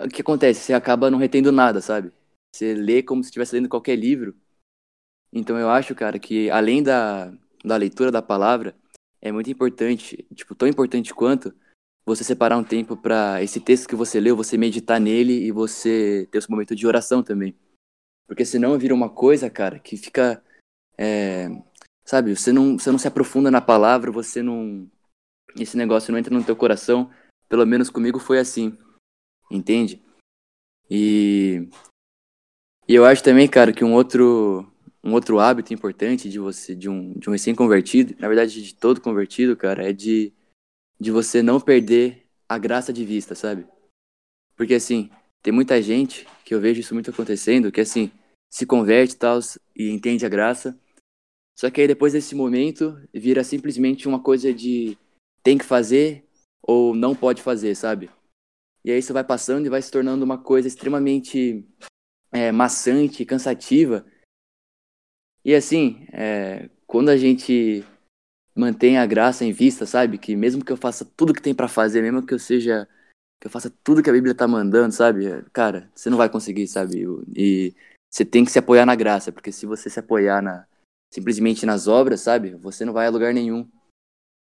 [0.00, 0.62] o que acontece?
[0.62, 2.10] Você acaba não retendo nada, sabe?
[2.52, 4.34] Você lê como se estivesse lendo qualquer livro.
[5.32, 7.32] Então eu acho, cara, que além da,
[7.64, 8.74] da leitura da palavra,
[9.22, 11.54] é muito importante, tipo, tão importante quanto
[12.04, 16.28] você separar um tempo para esse texto que você leu, você meditar nele e você
[16.30, 17.56] ter esse momento de oração também.
[18.26, 20.42] Porque senão vira uma coisa, cara, que fica.
[20.98, 21.48] É,
[22.04, 24.88] sabe, você não, você não se aprofunda na palavra, você não.
[25.58, 27.10] Esse negócio não entra no teu coração.
[27.48, 28.76] Pelo menos comigo foi assim.
[29.50, 30.02] Entende?
[30.90, 31.68] E.
[32.86, 34.70] E eu acho também, cara, que um outro.
[35.06, 39.02] Um outro hábito importante de você, de um, de um recém-convertido, na verdade de todo
[39.02, 40.32] convertido, cara, é de
[40.98, 43.66] de você não perder a graça de vista, sabe?
[44.56, 45.10] Porque assim,
[45.42, 48.10] tem muita gente que eu vejo isso muito acontecendo, que assim,
[48.50, 49.40] se converte tal,
[49.76, 50.78] e entende a graça.
[51.56, 54.96] Só que aí depois desse momento vira simplesmente uma coisa de
[55.42, 56.24] tem que fazer
[56.62, 58.10] ou não pode fazer, sabe?
[58.84, 61.66] E aí isso vai passando e vai se tornando uma coisa extremamente
[62.32, 64.04] é, maçante, cansativa.
[65.44, 67.84] E assim, é, quando a gente
[68.54, 70.18] mantenha a graça em vista, sabe?
[70.18, 72.88] Que mesmo que eu faça tudo que tem para fazer, mesmo que eu seja
[73.40, 75.26] que eu faça tudo que a Bíblia tá mandando, sabe?
[75.52, 77.04] Cara, você não vai conseguir, sabe?
[77.36, 77.74] E
[78.10, 80.66] você tem que se apoiar na graça, porque se você se apoiar na
[81.12, 82.54] simplesmente nas obras, sabe?
[82.54, 83.68] Você não vai a lugar nenhum.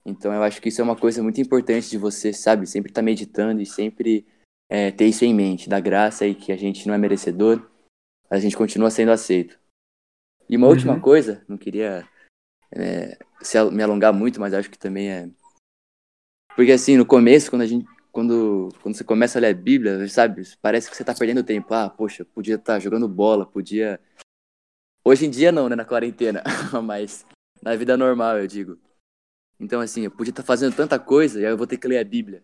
[0.04, 2.66] Então eu acho que isso é uma coisa muito importante de você, sabe?
[2.66, 4.26] Sempre estar tá meditando e sempre
[4.68, 7.68] é, ter isso em mente, da graça e que a gente não é merecedor,
[8.30, 9.58] a gente continua sendo aceito.
[10.48, 10.72] E uma uhum.
[10.72, 12.08] última coisa, não queria
[12.70, 15.28] é, se, me alongar muito, mas acho que também é.
[16.54, 17.86] Porque assim, no começo, quando a gente.
[18.10, 20.42] Quando, quando você começa a ler a Bíblia, sabe?
[20.60, 21.72] Parece que você tá perdendo tempo.
[21.72, 24.00] Ah, poxa, podia estar tá jogando bola, podia.
[25.04, 25.76] Hoje em dia não, né?
[25.76, 26.42] Na quarentena.
[26.82, 27.24] mas
[27.62, 28.78] na vida normal, eu digo.
[29.60, 31.86] Então, assim, eu podia estar tá fazendo tanta coisa e aí eu vou ter que
[31.86, 32.42] ler a Bíblia.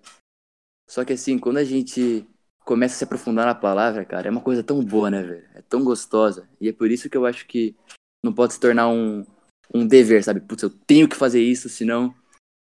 [0.88, 2.26] Só que, assim, quando a gente
[2.64, 5.48] começa a se aprofundar na palavra, cara, é uma coisa tão boa, né, velho?
[5.54, 6.48] É tão gostosa.
[6.60, 7.76] E é por isso que eu acho que
[8.22, 9.24] não pode se tornar um,
[9.72, 10.40] um dever, sabe?
[10.40, 12.14] Putz, eu tenho que fazer isso, senão,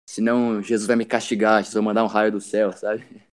[0.09, 3.05] senão Jesus vai me castigar, Jesus vai mandar um raio do céu, sabe?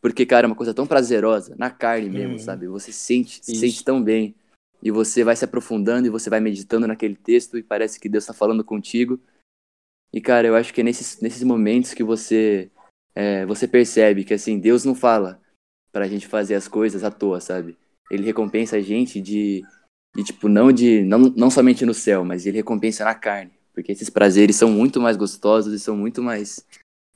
[0.00, 2.66] Porque, cara, é uma coisa tão prazerosa, na carne mesmo, sabe?
[2.68, 4.34] Você sente, se sente tão bem.
[4.82, 8.24] E você vai se aprofundando e você vai meditando naquele texto e parece que Deus
[8.24, 9.18] está falando contigo.
[10.12, 12.70] E, cara, eu acho que é nesses, nesses momentos que você,
[13.14, 15.40] é, você percebe que, assim, Deus não fala
[15.90, 17.74] pra gente fazer as coisas à toa, sabe?
[18.10, 19.62] Ele recompensa a gente de,
[20.14, 23.52] de tipo, não de não, não somente no céu, mas ele recompensa na carne.
[23.72, 26.64] Porque esses prazeres são muito mais gostosos e são muito mais.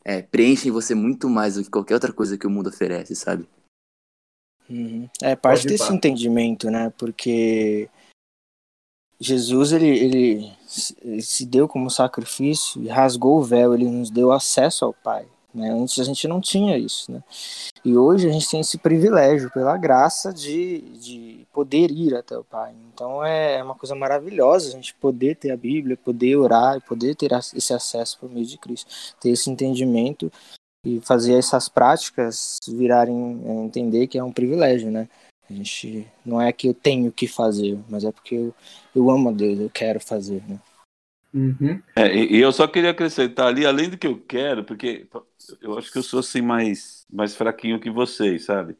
[0.04, 3.48] É, preenchem você muito mais do que qualquer outra coisa que o mundo oferece, sabe?
[4.68, 5.08] Uhum.
[5.22, 6.92] É parte Pode desse entendimento, né?
[6.98, 7.88] Porque
[9.20, 14.84] Jesus ele, ele se deu como sacrifício e rasgou o véu, ele nos deu acesso
[14.84, 15.26] ao Pai.
[15.54, 15.70] Né?
[15.70, 17.22] Antes a gente não tinha isso, né?
[17.84, 22.44] E hoje a gente tem esse privilégio, pela graça, de, de poder ir até o
[22.44, 22.74] Pai.
[22.92, 27.30] Então é uma coisa maravilhosa a gente poder ter a Bíblia, poder orar poder ter
[27.54, 28.90] esse acesso por meio de Cristo,
[29.20, 30.30] ter esse entendimento
[30.84, 35.08] e fazer essas práticas virarem a entender que é um privilégio, né?
[35.48, 38.54] A gente não é que eu tenho que fazer, mas é porque eu,
[38.94, 40.58] eu amo a Deus, eu quero fazer, né?
[41.32, 41.82] Uhum.
[41.96, 45.06] É, e, eu só queria acrescentar ali, além do que eu quero, porque
[45.60, 48.76] eu acho que eu sou assim mais, mais fraquinho que vocês, sabe?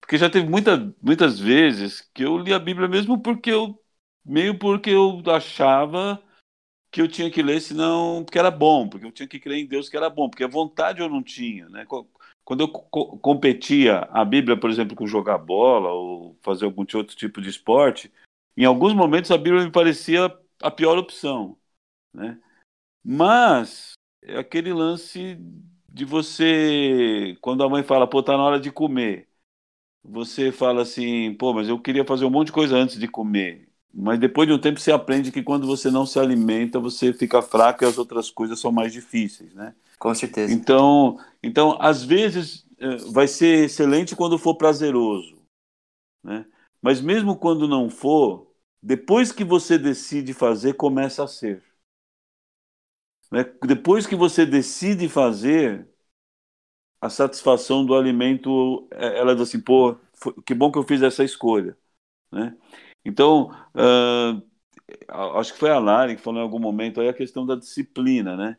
[0.00, 3.80] Porque já teve muita, muitas vezes que eu li a Bíblia mesmo porque eu
[4.24, 6.22] meio porque eu achava
[6.90, 9.66] que eu tinha que ler, senão porque era bom, porque eu tinha que crer em
[9.66, 11.86] Deus que era bom, porque a vontade eu não tinha, né?
[12.44, 17.16] Quando eu co- competia a Bíblia, por exemplo, com jogar bola ou fazer algum outro
[17.16, 18.12] tipo de esporte,
[18.56, 20.32] em alguns momentos a Bíblia me parecia
[20.62, 21.56] a pior opção,
[22.12, 22.40] né?
[23.04, 25.38] Mas é aquele lance
[25.88, 29.28] de você, quando a mãe fala, pô, tá na hora de comer,
[30.04, 33.68] você fala assim, pô, mas eu queria fazer um monte de coisa antes de comer.
[33.94, 37.42] Mas depois de um tempo você aprende que quando você não se alimenta, você fica
[37.42, 39.74] fraco e as outras coisas são mais difíceis, né?
[39.98, 40.52] Com certeza.
[40.52, 45.38] Então, então às vezes eh, vai ser excelente quando for prazeroso,
[46.22, 46.46] né?
[46.80, 48.48] Mas mesmo quando não for,
[48.82, 51.62] depois que você decide fazer, começa a ser.
[53.32, 53.44] Né?
[53.66, 55.88] Depois que você decide fazer,
[57.00, 59.96] a satisfação do alimento, eh, ela diz assim, pô,
[60.46, 61.76] que bom que eu fiz essa escolha,
[62.32, 62.56] né?
[63.04, 63.50] Então,
[65.08, 67.54] ah, acho que foi a Lari que falou em algum momento aí a questão da
[67.56, 68.56] disciplina, né?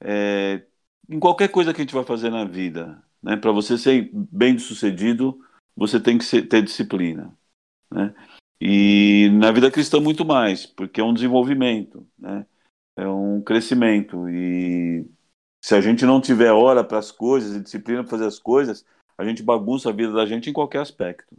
[0.00, 0.64] É,
[1.10, 3.36] em qualquer coisa que a gente vai fazer na vida, né?
[3.36, 5.40] Para você ser bem sucedido,
[5.76, 7.36] você tem que ser- ter disciplina,
[7.90, 8.14] né?
[8.60, 12.46] E na vida cristã muito mais, porque é um desenvolvimento, né?
[12.96, 15.06] É um crescimento e
[15.64, 18.84] se a gente não tiver hora para as coisas e disciplina para fazer as coisas,
[19.16, 21.34] a gente bagunça a vida da gente em qualquer aspecto.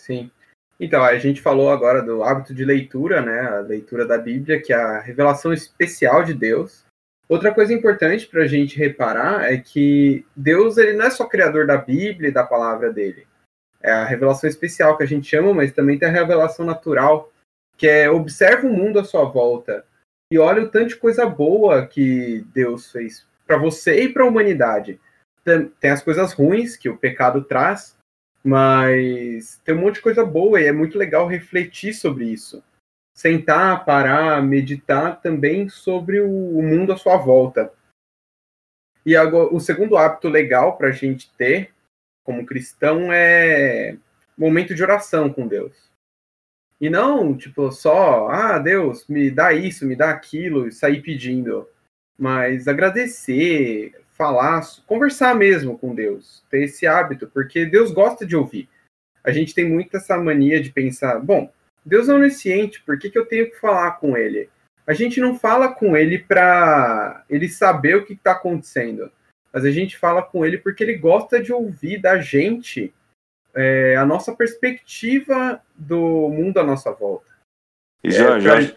[0.00, 0.30] Sim.
[0.78, 3.40] Então, a gente falou agora do hábito de leitura, né?
[3.40, 6.84] A leitura da Bíblia, que é a revelação especial de Deus.
[7.28, 11.66] Outra coisa importante para a gente reparar é que Deus ele não é só criador
[11.66, 13.26] da Bíblia e da palavra dele.
[13.82, 17.30] É a revelação especial que a gente chama, mas também tem a revelação natural,
[17.78, 19.86] que é observa o mundo à sua volta
[20.30, 24.26] e olha o tanto de coisa boa que Deus fez para você e para a
[24.26, 25.00] humanidade.
[25.42, 27.96] Tem, tem as coisas ruins que o pecado traz,
[28.44, 32.62] mas tem um monte de coisa boa e é muito legal refletir sobre isso.
[33.16, 37.72] Sentar, parar, meditar também sobre o, o mundo à sua volta.
[39.06, 41.72] E agora, o segundo hábito legal para a gente ter
[42.22, 43.96] como cristão é
[44.36, 45.87] momento de oração com Deus.
[46.80, 51.68] E não, tipo, só, ah, Deus, me dá isso, me dá aquilo, e sair pedindo.
[52.16, 58.68] Mas agradecer, falar, conversar mesmo com Deus, ter esse hábito, porque Deus gosta de ouvir.
[59.24, 61.52] A gente tem muito essa mania de pensar, bom,
[61.84, 64.48] Deus é onisciente, por que, que eu tenho que falar com ele?
[64.86, 69.10] A gente não fala com ele para ele saber o que está acontecendo,
[69.52, 72.92] mas a gente fala com ele porque ele gosta de ouvir da gente
[73.58, 77.26] é, a nossa perspectiva do mundo à nossa volta.
[78.04, 78.74] E Jorge, eu acho-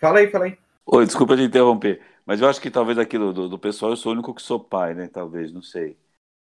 [0.00, 0.58] Fala aí, fala aí.
[0.86, 4.10] Oi, desculpa te interromper, mas eu acho que talvez aquilo do, do pessoal, eu sou
[4.12, 5.08] o único que sou pai, né?
[5.08, 5.96] Talvez, não sei.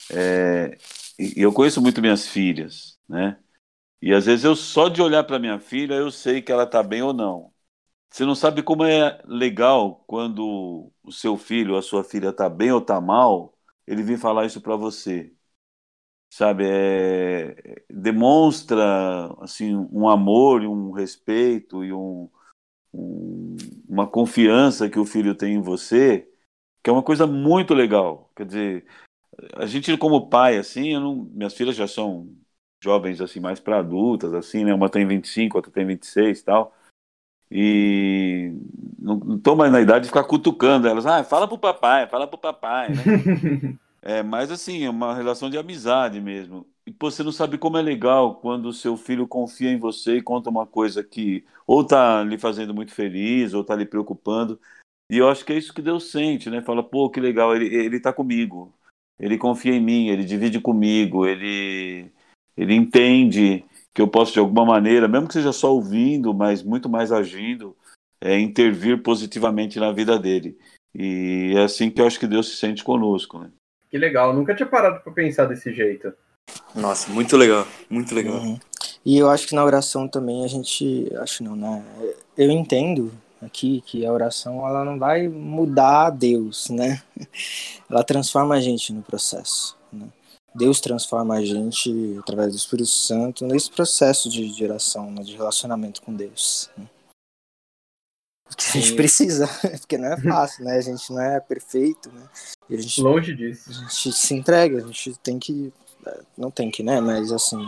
[0.10, 0.78] É,
[1.38, 3.40] eu conheço muito minhas filhas, né?
[4.02, 6.84] E às vezes eu só de olhar para minha filha eu sei que ela tá
[6.84, 7.54] bem ou não.
[8.10, 12.50] Você não sabe como é legal quando o seu filho ou a sua filha tá
[12.50, 13.58] bem ou tá mal,
[13.88, 15.34] ele vem falar isso para você.
[16.34, 18.84] Sabe, é, demonstra
[19.42, 22.30] assim um amor, e um respeito e um,
[22.94, 23.58] um-
[23.90, 26.30] uma confiança que o filho tem em você,
[26.84, 28.32] que é uma coisa muito legal.
[28.36, 28.86] Quer dizer,
[29.56, 32.30] a gente como pai assim, não- minhas filhas já são
[32.82, 34.74] jovens assim mais para adultas assim, né?
[34.74, 36.74] Uma tem 25, outra tem 26 e tal.
[37.52, 38.54] E
[39.00, 41.06] não, não tô mais na idade de ficar cutucando elas.
[41.06, 43.04] Ah, fala pro papai, fala pro papai, né?
[44.02, 46.68] É, mas assim, é uma relação de amizade mesmo.
[46.88, 50.22] E você não sabe como é legal quando o seu filho confia em você e
[50.22, 54.60] conta uma coisa que ou tá lhe fazendo muito feliz, ou tá lhe preocupando.
[55.10, 56.62] E eu acho que é isso que Deus sente, né?
[56.62, 58.74] Fala, pô, que legal, ele, ele tá comigo.
[59.20, 62.12] Ele confia em mim, ele divide comigo, ele,
[62.58, 66.90] ele entende que eu posso, de alguma maneira, mesmo que seja só ouvindo, mas muito
[66.90, 67.78] mais agindo,
[68.20, 70.58] é, intervir positivamente na vida dele.
[70.96, 73.52] E é assim que eu acho que Deus se sente conosco, né?
[73.92, 76.14] Que legal, nunca tinha parado para pensar desse jeito.
[76.74, 78.36] Nossa, muito legal, muito legal.
[78.36, 78.58] Uhum.
[79.06, 81.84] E eu acho que na oração também a gente, acho não, né?
[82.38, 83.12] Eu entendo
[83.42, 87.02] aqui que a oração ela não vai mudar Deus, né?
[87.90, 89.78] Ela transforma a gente no processo.
[89.92, 90.08] Né?
[90.56, 95.24] Deus transforma a gente através do Espírito Santo nesse processo de, de oração, né?
[95.24, 96.70] de relacionamento com Deus.
[96.78, 96.86] Né?
[98.46, 100.78] Porque a gente precisa, porque não é fácil, né?
[100.78, 102.30] A gente não é perfeito, né?
[102.72, 103.70] E a gente, Longe disso.
[103.70, 105.74] A gente se entrega, a gente tem que.
[106.38, 107.02] Não tem que, né?
[107.02, 107.62] Mas assim,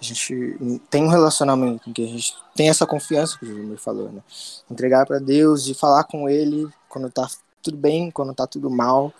[0.00, 3.78] a gente tem um relacionamento em que a gente tem essa confiança que o Júnior
[3.78, 4.22] falou, né?
[4.70, 7.28] Entregar para Deus e falar com Ele quando tá
[7.62, 9.12] tudo bem, quando tá tudo mal.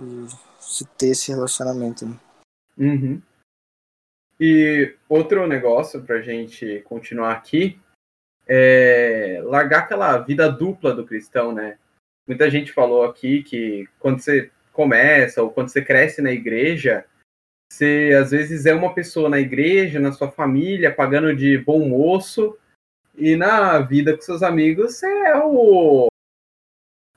[0.00, 0.26] E
[0.58, 2.18] se ter esse relacionamento, né?
[2.78, 3.20] Uhum.
[4.40, 7.78] E outro negócio pra gente continuar aqui
[8.48, 11.78] é largar aquela vida dupla do cristão, né?
[12.26, 17.04] Muita gente falou aqui que quando você começa ou quando você cresce na igreja,
[17.70, 22.58] você às vezes é uma pessoa na igreja, na sua família, pagando de bom moço,
[23.14, 26.08] e na vida com seus amigos você é o,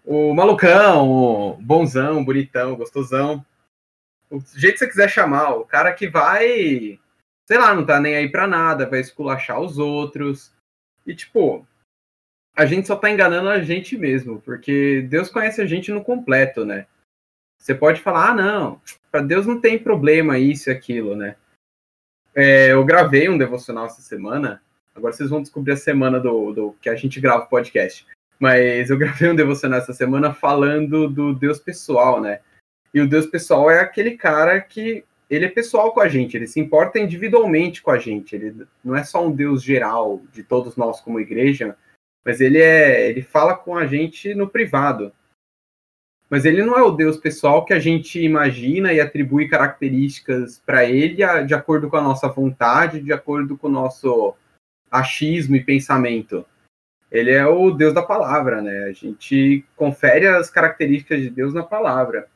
[0.06, 3.45] o malucão, o bonzão, bonitão, gostosão.
[4.30, 6.99] O jeito que você quiser chamar, o cara que vai,
[7.45, 10.53] sei lá, não tá nem aí pra nada, vai esculachar os outros.
[11.06, 11.66] E tipo,
[12.56, 16.66] a gente só tá enganando a gente mesmo, porque Deus conhece a gente no completo,
[16.66, 16.88] né?
[17.66, 21.36] Você pode falar, ah, não, para Deus não tem problema isso e aquilo, né?
[22.36, 24.61] É, eu gravei um devocional essa semana.
[24.93, 28.05] Agora vocês vão descobrir a semana do, do que a gente grava o podcast.
[28.39, 32.41] Mas eu gravei um devocional essa semana falando do Deus pessoal, né?
[32.93, 36.45] E o Deus pessoal é aquele cara que ele é pessoal com a gente, ele
[36.45, 38.36] se importa individualmente com a gente.
[38.36, 41.76] Ele não é só um Deus geral de todos nós como igreja,
[42.24, 45.11] mas ele é, ele fala com a gente no privado.
[46.30, 50.84] Mas ele não é o Deus pessoal que a gente imagina e atribui características para
[50.84, 54.36] ele de acordo com a nossa vontade, de acordo com o nosso
[54.90, 56.46] achismo e pensamento.
[57.12, 58.86] Ele é o Deus da palavra, né?
[58.86, 62.28] A gente confere as características de Deus na palavra.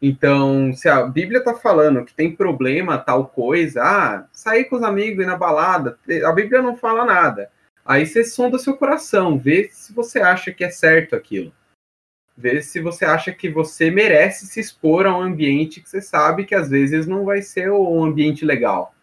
[0.00, 4.82] Então, se a Bíblia está falando que tem problema tal coisa, ah, sair com os
[4.82, 7.50] amigos e na balada, a Bíblia não fala nada.
[7.84, 11.52] Aí você sonda seu coração, vê se você acha que é certo aquilo.
[12.36, 16.44] Vê se você acha que você merece se expor a um ambiente que você sabe
[16.44, 18.94] que às vezes não vai ser um ambiente legal.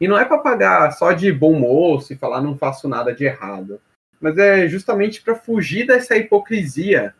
[0.00, 3.24] E não é para pagar só de bom moço e falar não faço nada de
[3.24, 3.80] errado,
[4.20, 7.14] mas é justamente para fugir dessa hipocrisia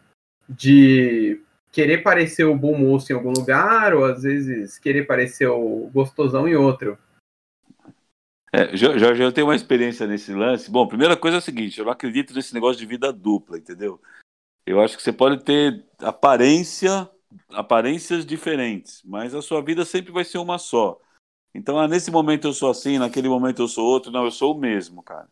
[0.49, 1.41] de
[1.73, 6.49] querer parecer o bom moço em algum lugar ou às vezes querer parecer o gostosão
[6.49, 6.97] em outro.
[8.53, 10.71] É, Jorge, eu tenho uma experiência nesse lance.
[10.71, 14.01] Bom, primeira coisa é a seguinte: eu não acredito nesse negócio de vida dupla, entendeu?
[14.69, 17.09] Eu acho que você pode ter aparência,
[17.49, 21.01] aparências diferentes, mas a sua vida sempre vai ser uma só.
[21.55, 24.13] Então, ah, nesse momento eu sou assim, naquele momento eu sou outro.
[24.13, 25.27] Não, eu sou o mesmo, cara.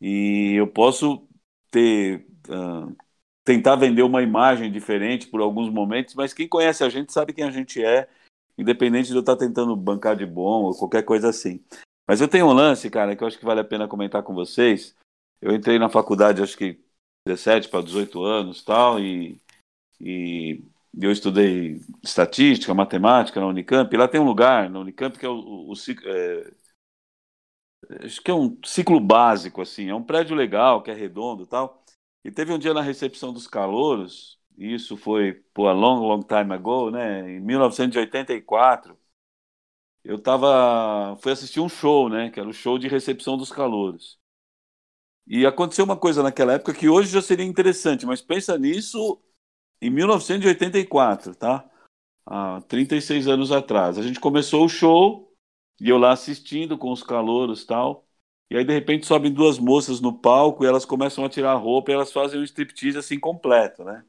[0.00, 1.28] E eu posso
[1.70, 2.96] ter uh,
[3.44, 7.44] tentar vender uma imagem diferente por alguns momentos, mas quem conhece a gente sabe quem
[7.44, 8.08] a gente é,
[8.56, 11.62] independente de eu estar tentando bancar de bom ou qualquer coisa assim.
[12.08, 14.32] Mas eu tenho um lance, cara, que eu acho que vale a pena comentar com
[14.32, 14.96] vocês.
[15.38, 16.80] Eu entrei na faculdade, acho que
[17.26, 19.40] 17 para 18 anos tal, e,
[20.00, 20.62] e
[21.00, 23.94] eu estudei estatística, matemática na Unicamp.
[23.94, 25.74] E lá tem um lugar na Unicamp que é o, o, o
[26.06, 26.52] é,
[28.04, 31.82] acho que é um ciclo básico assim, é um prédio legal que é redondo tal.
[32.24, 36.52] E teve um dia na recepção dos calouros, isso foi por a long, long time
[36.54, 37.30] ago, né?
[37.30, 38.98] Em 1984,
[40.04, 42.30] eu tava, fui assistir um show, né?
[42.30, 44.19] Que era o show de recepção dos calouros.
[45.32, 49.22] E aconteceu uma coisa naquela época que hoje já seria interessante, mas pensa nisso
[49.80, 51.70] em 1984, tá?
[52.26, 53.96] Há 36 anos atrás.
[53.96, 55.32] A gente começou o show
[55.80, 58.08] e eu lá assistindo com os calouros tal.
[58.50, 61.54] E aí, de repente, sobem duas moças no palco e elas começam a tirar a
[61.54, 64.04] roupa e elas fazem um striptease assim completo, né?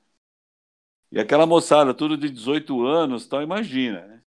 [1.12, 4.24] E aquela moçada, tudo de 18 anos, tal, imagina, né?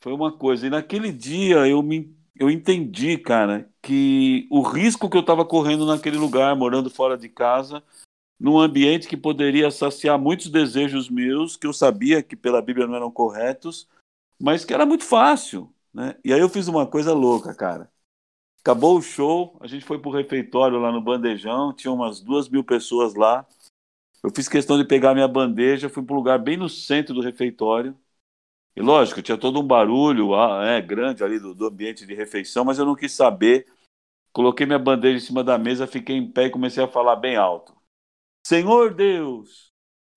[0.00, 0.66] Foi uma coisa.
[0.66, 5.86] E naquele dia eu me eu entendi, cara, que o risco que eu estava correndo
[5.86, 7.82] naquele lugar, morando fora de casa,
[8.38, 12.96] num ambiente que poderia saciar muitos desejos meus, que eu sabia que pela Bíblia não
[12.96, 13.88] eram corretos,
[14.38, 16.16] mas que era muito fácil, né?
[16.24, 17.90] E aí eu fiz uma coisa louca, cara.
[18.60, 22.64] Acabou o show, a gente foi pro refeitório lá no Bandejão, tinha umas duas mil
[22.64, 23.46] pessoas lá.
[24.22, 27.96] Eu fiz questão de pegar minha bandeja, fui um lugar bem no centro do refeitório.
[28.76, 32.78] E lógico, tinha todo um barulho é, grande ali do, do ambiente de refeição, mas
[32.78, 33.66] eu não quis saber.
[34.32, 37.36] Coloquei minha bandeja em cima da mesa, fiquei em pé e comecei a falar bem
[37.36, 37.74] alto.
[38.46, 39.72] Senhor Deus,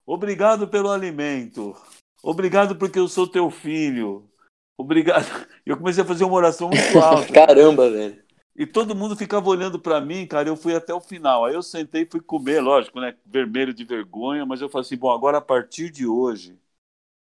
[0.05, 1.73] obrigado pelo alimento.
[2.21, 4.29] Obrigado porque eu sou teu filho.
[4.77, 5.25] Obrigado.
[5.65, 7.31] Eu comecei a fazer uma oração muito alta.
[7.31, 8.23] Caramba, velho.
[8.55, 10.49] E todo mundo ficava olhando para mim, cara.
[10.49, 11.45] Eu fui até o final.
[11.45, 13.15] Aí eu sentei e fui comer, lógico, né?
[13.25, 14.45] Vermelho de vergonha.
[14.45, 16.57] Mas eu falei assim: bom, agora a partir de hoje,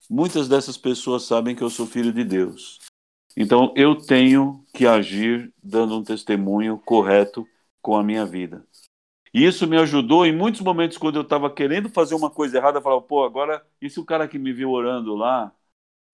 [0.09, 2.79] muitas dessas pessoas sabem que eu sou filho de Deus.
[3.35, 7.47] Então eu tenho que agir dando um testemunho correto
[7.81, 8.65] com a minha vida.
[9.33, 12.79] E isso me ajudou em muitos momentos quando eu estava querendo fazer uma coisa errada,
[12.79, 15.53] eu falava, pô, agora, e se o cara que me viu orando lá,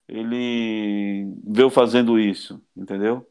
[0.07, 3.25] ele veio fazendo isso, entendeu?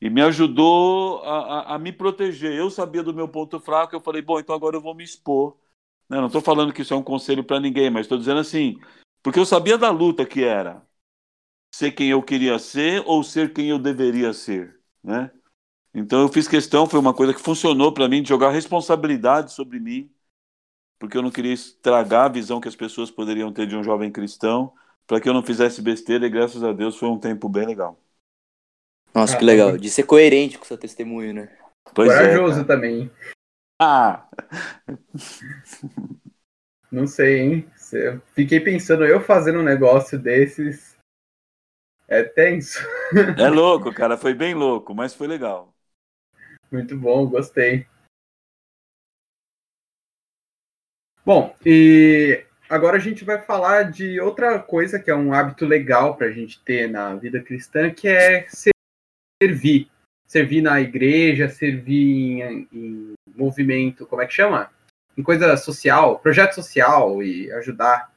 [0.00, 2.52] E me ajudou a, a, a, me proteger.
[2.54, 5.56] Eu sabia do meu ponto fraco, eu falei, bom, então agora eu vou me expor.
[6.08, 8.78] Né, não estou falando que isso é um conselho para ninguém, mas estou dizendo assim,
[9.22, 10.82] porque eu sabia da luta que era
[11.74, 15.30] ser quem eu queria ser ou ser quem eu deveria ser, né?
[15.94, 19.78] Então eu fiz questão, foi uma coisa que funcionou para mim, de jogar responsabilidade sobre
[19.78, 20.10] mim,
[20.98, 24.10] porque eu não queria estragar a visão que as pessoas poderiam ter de um jovem
[24.10, 24.72] cristão,
[25.06, 27.98] para que eu não fizesse besteira, e graças a Deus foi um tempo bem legal.
[29.14, 29.76] Nossa, que legal.
[29.76, 31.54] De ser coerente com seu testemunho, né?
[31.94, 33.10] Pois é, Corajoso é, também.
[33.78, 34.26] Ah!
[36.92, 37.70] Não sei, hein?
[38.34, 40.94] Fiquei pensando, eu fazendo um negócio desses.
[42.06, 42.78] É tenso.
[43.38, 44.18] É louco, cara.
[44.18, 45.74] Foi bem louco, mas foi legal.
[46.70, 47.86] Muito bom, gostei.
[51.24, 56.16] Bom, e agora a gente vai falar de outra coisa que é um hábito legal
[56.16, 58.46] para a gente ter na vida cristã, que é
[59.40, 59.90] servir.
[60.26, 64.70] Servir na igreja, servir em, em movimento, como é que chama?
[65.16, 68.12] Em coisa social, projeto social e ajudar.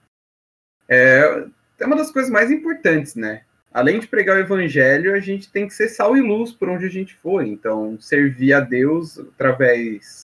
[0.87, 1.45] É,
[1.79, 3.43] é uma das coisas mais importantes, né?
[3.73, 6.85] Além de pregar o evangelho, a gente tem que ser sal e luz por onde
[6.85, 7.45] a gente for.
[7.45, 10.21] Então, servir a Deus através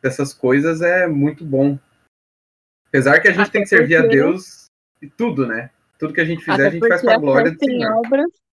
[0.00, 1.78] dessas coisas é muito bom.
[2.88, 4.18] Apesar que a gente Até tem que servir porque...
[4.18, 4.66] a Deus
[5.02, 5.70] e tudo, né?
[5.98, 7.92] Tudo que a gente fizer, Até a gente faz para a glória do Senhor.
[8.06, 8.44] Obras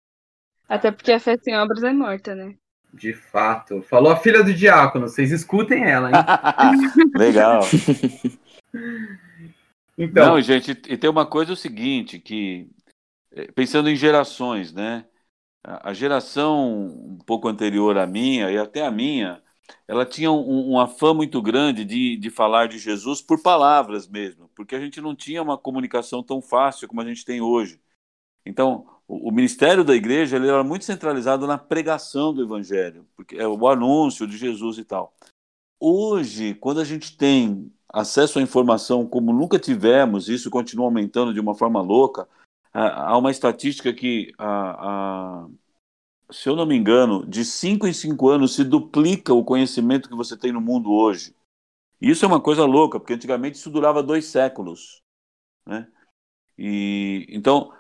[0.71, 2.55] até porque a fé sem obras é morta, né?
[2.93, 3.81] De fato.
[3.83, 6.15] Falou a filha do diácono, vocês escutem ela, hein?
[7.15, 7.61] Legal.
[9.97, 12.69] então, Não, gente, e tem uma coisa o seguinte, que
[13.31, 15.05] eh, pensando em gerações, né?
[15.63, 19.41] A geração um pouco anterior à minha e até a minha,
[19.87, 24.49] ela tinha um, uma fã muito grande de, de falar de Jesus por palavras mesmo,
[24.55, 27.79] porque a gente não tinha uma comunicação tão fácil como a gente tem hoje.
[28.45, 33.45] Então, o, ministério da igreja ele era muito centralizado na pregação do evangelho, porque é
[33.45, 35.13] o anúncio de Jesus e tal.
[35.77, 41.41] Hoje, quando a gente tem acesso à informação como nunca tivemos, isso continua aumentando de
[41.41, 42.25] uma forma louca,
[42.73, 45.47] há uma estatística que, a, a,
[46.31, 50.15] se eu não me engano, de 5 em 5 anos se duplica o conhecimento que
[50.15, 51.35] você tem no mundo hoje.
[51.99, 55.01] Isso é uma coisa louca, porque antigamente isso durava dois séculos.
[55.65, 55.85] Né?
[56.57, 57.73] E, então,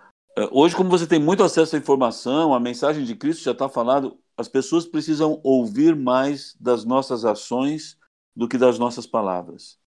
[0.51, 4.17] hoje, como você tem muito acesso à informação, a mensagem de Cristo já está falando,
[4.37, 7.97] as pessoas precisam ouvir mais das nossas ações
[8.35, 9.79] do que das nossas palavras.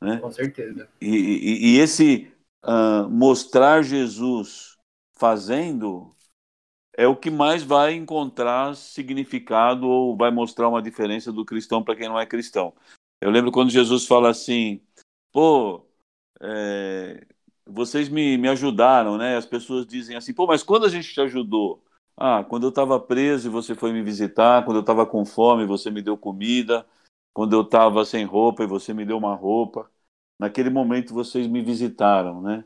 [0.00, 0.18] Né?
[0.18, 0.88] Com certeza.
[1.00, 2.32] E, e, e esse
[2.64, 4.76] uh, mostrar Jesus
[5.14, 6.14] fazendo
[6.96, 11.96] é o que mais vai encontrar significado ou vai mostrar uma diferença do cristão para
[11.96, 12.74] quem não é cristão.
[13.20, 14.82] Eu lembro quando Jesus fala assim,
[15.32, 15.86] pô,
[16.40, 17.24] é,
[17.66, 19.36] vocês me, me ajudaram, né?
[19.36, 21.82] As pessoas dizem assim, pô, mas quando a gente te ajudou?
[22.16, 25.64] Ah, quando eu estava preso e você foi me visitar, quando eu estava com fome
[25.66, 26.86] você me deu comida,
[27.32, 29.90] quando eu estava sem roupa e você me deu uma roupa.
[30.38, 32.64] Naquele momento vocês me visitaram, né?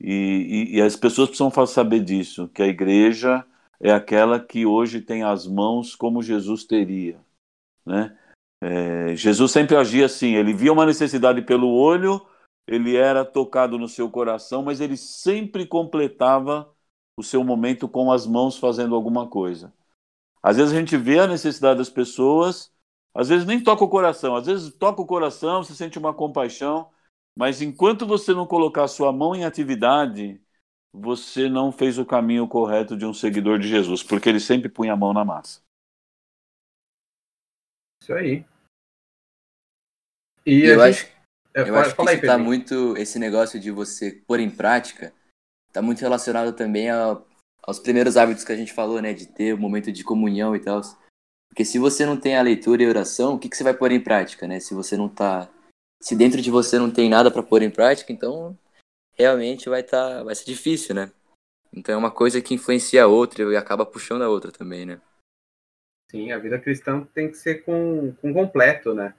[0.00, 3.44] E, e, e as pessoas precisam saber disso, que a igreja
[3.80, 7.20] é aquela que hoje tem as mãos como Jesus teria,
[7.86, 8.16] né?
[8.60, 12.24] É, Jesus sempre agia assim, ele via uma necessidade pelo olho,
[12.66, 16.72] ele era tocado no seu coração, mas ele sempre completava
[17.16, 19.72] o seu momento com as mãos fazendo alguma coisa.
[20.42, 22.72] Às vezes a gente vê a necessidade das pessoas,
[23.14, 26.90] às vezes nem toca o coração, às vezes toca o coração, você sente uma compaixão,
[27.36, 30.40] mas enquanto você não colocar a sua mão em atividade,
[30.92, 34.92] você não fez o caminho correto de um seguidor de Jesus, porque ele sempre punha
[34.92, 35.62] a mão na massa.
[38.02, 38.44] Isso aí.
[40.46, 40.80] E eu gente...
[40.80, 41.13] acho
[41.54, 45.12] eu fala, acho que isso está muito esse negócio de você pôr em prática.
[45.72, 47.20] tá muito relacionado também a,
[47.62, 49.12] aos primeiros hábitos que a gente falou, né?
[49.12, 50.80] De ter o um momento de comunhão e tal.
[51.48, 53.74] Porque se você não tem a leitura e a oração, o que, que você vai
[53.74, 54.58] pôr em prática, né?
[54.58, 55.48] Se você não tá.
[56.02, 58.58] Se dentro de você não tem nada para pôr em prática, então
[59.16, 61.10] realmente vai, tá, vai ser difícil, né?
[61.72, 65.00] Então é uma coisa que influencia a outra e acaba puxando a outra também, né?
[66.10, 69.14] Sim, a vida cristã tem que ser com, com completo, né?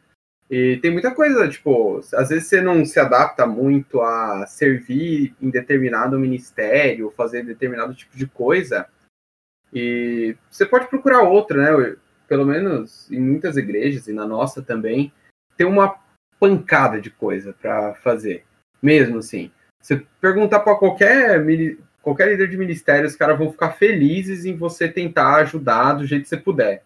[0.49, 5.49] E tem muita coisa, tipo, às vezes você não se adapta muito a servir em
[5.49, 8.87] determinado ministério, fazer determinado tipo de coisa,
[9.73, 11.95] e você pode procurar outra, né?
[12.27, 15.11] Pelo menos em muitas igrejas e na nossa também,
[15.57, 15.99] tem uma
[16.39, 18.45] pancada de coisa para fazer,
[18.81, 19.51] mesmo assim.
[19.81, 21.43] Você perguntar para qualquer
[22.01, 26.23] qualquer líder de ministério, os caras vão ficar felizes em você tentar ajudar do jeito
[26.23, 26.83] que você puder.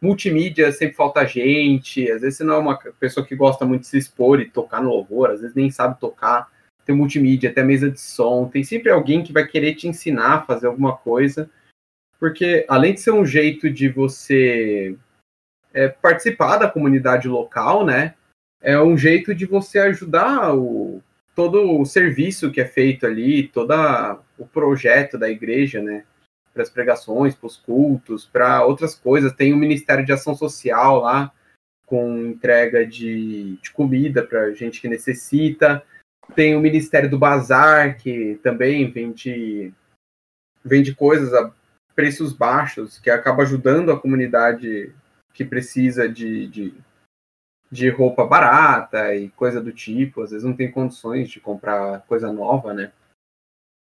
[0.00, 3.86] Multimídia sempre falta gente, às vezes você não é uma pessoa que gosta muito de
[3.88, 6.50] se expor e tocar no louvor, às vezes nem sabe tocar.
[6.84, 10.42] Tem multimídia, até mesa de som, tem sempre alguém que vai querer te ensinar a
[10.42, 11.50] fazer alguma coisa,
[12.20, 14.96] porque além de ser um jeito de você
[15.72, 18.14] é, participar da comunidade local, né?
[18.62, 21.02] É um jeito de você ajudar o,
[21.34, 23.74] todo o serviço que é feito ali, todo
[24.38, 26.04] o projeto da igreja, né?
[26.56, 29.34] Para as pregações, para os cultos, para outras coisas.
[29.34, 31.30] Tem o Ministério de Ação Social lá,
[31.84, 35.84] com entrega de, de comida para gente que necessita.
[36.34, 39.70] Tem o Ministério do Bazar, que também vende,
[40.64, 41.52] vende coisas a
[41.94, 44.94] preços baixos, que acaba ajudando a comunidade
[45.34, 46.74] que precisa de, de
[47.70, 52.32] de roupa barata e coisa do tipo, às vezes não tem condições de comprar coisa
[52.32, 52.92] nova, né?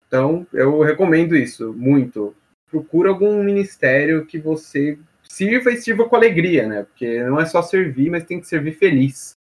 [0.07, 2.35] Então, eu recomendo isso muito.
[2.71, 6.83] Procura algum ministério que você sirva e sirva com alegria, né?
[6.85, 9.37] Porque não é só servir, mas tem que servir feliz.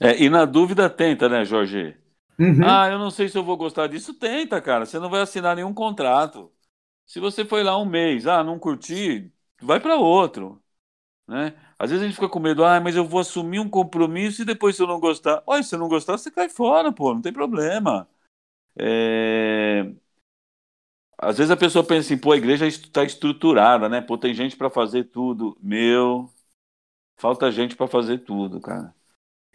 [0.00, 1.96] É, e na dúvida tenta, né, Jorge?
[2.38, 2.64] Uhum.
[2.64, 4.14] Ah, eu não sei se eu vou gostar disso.
[4.14, 4.86] Tenta, cara.
[4.86, 6.52] Você não vai assinar nenhum contrato.
[7.04, 10.62] Se você foi lá um mês, ah, não curti, vai para outro.
[11.26, 11.54] Né?
[11.78, 14.44] Às vezes a gente fica com medo, ah, mas eu vou assumir um compromisso e
[14.44, 15.42] depois se eu não gostar.
[15.46, 18.08] Olha, se você não gostar, você cai fora, pô, não tem problema.
[18.76, 19.90] É...
[21.20, 24.00] Às vezes a pessoa pensa assim, pô, a igreja está estruturada, né?
[24.00, 25.58] Pô, tem gente para fazer tudo.
[25.60, 26.30] Meu,
[27.16, 28.94] falta gente para fazer tudo, cara.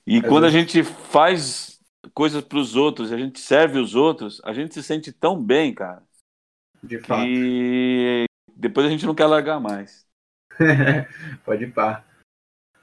[0.06, 1.80] E é quando a gente faz
[2.14, 5.74] coisas para os outros, a gente serve os outros, a gente se sente tão bem,
[5.74, 6.04] cara.
[6.84, 7.26] De fato.
[7.26, 10.06] E depois a gente não quer largar mais.
[11.46, 12.04] Pode pá.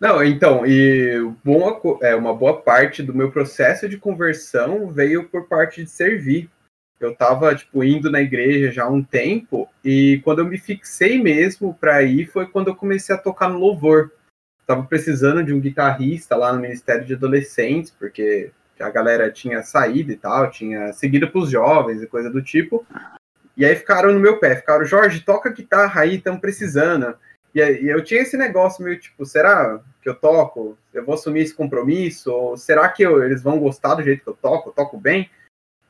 [0.01, 5.47] Não, então, e bom, é, uma boa parte do meu processo de conversão veio por
[5.47, 6.51] parte de servir.
[7.01, 11.21] Eu estava tipo, indo na igreja já há um tempo, e quando eu me fixei
[11.21, 14.13] mesmo para ir foi quando eu comecei a tocar no louvor.
[14.67, 20.13] Tava precisando de um guitarrista lá no Ministério de Adolescentes, porque a galera tinha saído
[20.13, 22.87] e tal, tinha seguido para os jovens e coisa do tipo.
[23.57, 27.15] E aí ficaram no meu pé, ficaram, Jorge, toca guitarra aí, estamos precisando.
[27.55, 30.79] E, eu tinha esse negócio meio tipo, será que eu toco?
[30.95, 32.31] Eu vou assumir esse compromisso?
[32.31, 34.69] Ou será que eu, eles vão gostar do jeito que eu toco?
[34.69, 35.29] Eu toco bem?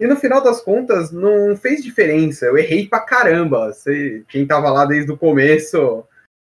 [0.01, 2.47] E no final das contas, não fez diferença.
[2.47, 3.71] Eu errei pra caramba.
[3.71, 6.03] Você, quem tava lá desde o começo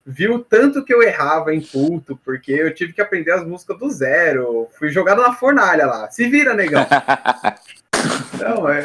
[0.06, 3.90] viu tanto que eu errava em culto, porque eu tive que aprender as músicas do
[3.90, 4.68] zero.
[4.78, 6.12] Fui jogado na fornalha lá.
[6.12, 6.86] Se vira, negão.
[8.40, 8.84] Não, é,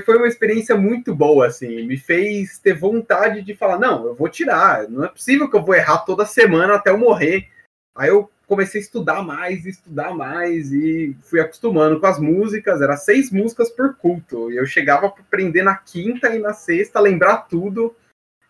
[0.00, 1.86] foi uma experiência muito boa, assim.
[1.86, 4.88] Me fez ter vontade de falar: não, eu vou tirar.
[4.88, 7.46] Não é possível que eu vou errar toda semana até eu morrer.
[7.94, 12.80] Aí eu comecei a estudar mais, estudar mais e fui acostumando com as músicas.
[12.80, 14.50] Era seis músicas por culto.
[14.50, 17.94] E eu chegava para aprender na quinta e na sexta, lembrar tudo.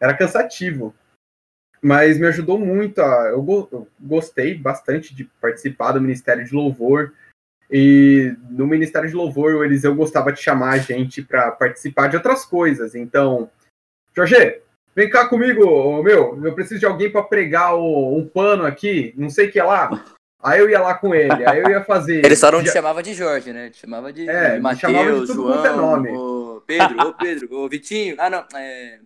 [0.01, 0.95] Era cansativo.
[1.81, 3.01] Mas me ajudou muito.
[3.01, 7.13] A, eu, eu gostei bastante de participar do Ministério de Louvor.
[7.71, 12.17] E no Ministério de Louvor, o Eliseu gostava de chamar a gente para participar de
[12.17, 12.95] outras coisas.
[12.95, 13.51] Então,
[14.15, 14.61] Jorge,
[14.95, 16.39] vem cá comigo, meu.
[16.43, 19.65] Eu preciso de alguém para pregar o, um pano aqui, não sei o que é
[19.65, 20.05] lá.
[20.43, 22.25] Aí eu ia lá com ele, aí eu ia fazer.
[22.25, 23.71] Ele só não te chamava de Jorge, né?
[23.71, 26.11] Te chamava de, é, de Mateus, João, é nome.
[26.11, 28.17] O Pedro, ô Pedro, ô Vitinho.
[28.19, 28.45] Ah, não.
[28.55, 28.99] É...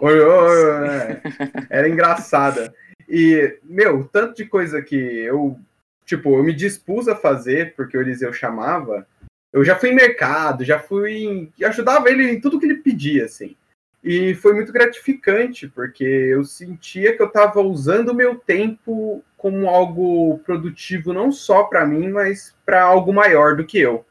[0.00, 1.20] Oi, oi, é.
[1.68, 2.72] Era engraçada.
[3.08, 5.58] E, meu, tanto de coisa que eu
[6.04, 9.06] tipo, eu me dispus a fazer, porque o Eliseu chamava,
[9.52, 13.24] eu já fui em mercado, já fui em, ajudava ele em tudo que ele pedia,
[13.24, 13.56] assim.
[14.04, 19.66] E foi muito gratificante, porque eu sentia que eu estava usando o meu tempo como
[19.66, 24.04] algo produtivo não só para mim, mas para algo maior do que eu.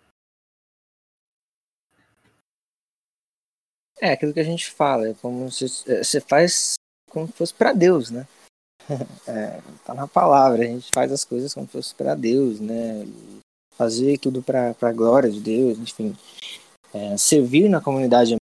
[4.01, 6.73] É, aquilo que a gente fala, é como se você faz
[7.07, 8.27] como se fosse para Deus, né?
[9.27, 13.07] É, tá na palavra, a gente faz as coisas como se fosse para Deus, né?
[13.77, 16.17] Fazer tudo para a glória de Deus, enfim.
[16.93, 18.42] É, servir na comunidade é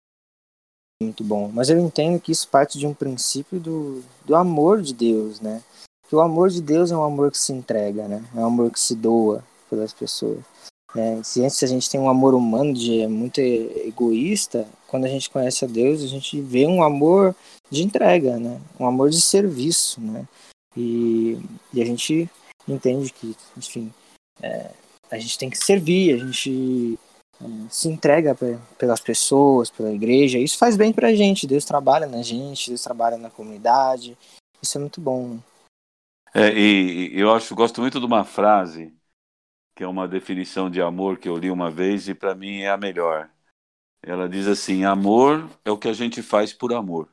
[1.03, 4.95] muito bom, mas eu entendo que isso parte de um princípio do, do amor de
[4.95, 5.63] Deus, né?
[6.09, 8.25] Que o amor de Deus é um amor que se entrega, né?
[8.35, 10.41] É um amor que se doa pelas pessoas.
[10.95, 15.31] É, se antes a gente tem um amor humano de muito egoísta, quando a gente
[15.31, 17.35] conhece a Deus, a gente vê um amor
[17.71, 18.61] de entrega, né?
[18.79, 20.29] Um amor de serviço, né?
[20.77, 21.39] E,
[21.73, 22.31] e a gente
[22.69, 23.93] entende que, enfim,
[24.43, 24.71] é,
[25.11, 26.99] a gente tem que servir, a gente
[27.71, 28.37] se entrega
[28.79, 30.39] pelas pessoas, pela igreja.
[30.39, 31.47] Isso faz bem pra gente.
[31.47, 34.17] Deus trabalha na gente, Deus trabalha na comunidade.
[34.63, 35.39] Isso é muito bom.
[36.35, 38.95] É, e eu acho, gosto muito de uma frase
[39.75, 42.71] que é uma definição de amor que eu li uma vez e para mim é
[42.71, 43.31] a melhor.
[44.03, 47.09] Ela diz assim: amor é o que a gente faz por amor.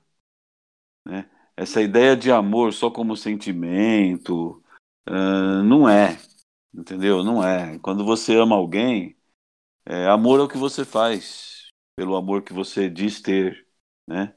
[1.05, 1.29] Né?
[1.55, 4.63] Essa ideia de amor só como sentimento
[5.07, 6.17] uh, não é,
[6.73, 7.23] entendeu?
[7.23, 7.77] Não é.
[7.79, 9.18] Quando você ama alguém,
[9.89, 11.67] é, amor é o que você faz
[11.97, 13.67] pelo amor que você diz ter,
[14.07, 14.33] né?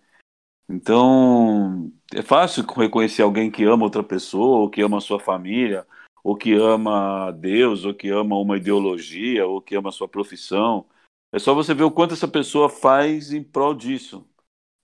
[0.69, 5.87] Então é fácil reconhecer alguém que ama outra pessoa ou que ama a sua família
[6.23, 10.87] ou que ama Deus, ou que ama uma ideologia, ou que ama a sua profissão.
[11.33, 14.29] É só você ver o quanto essa pessoa faz em prol disso,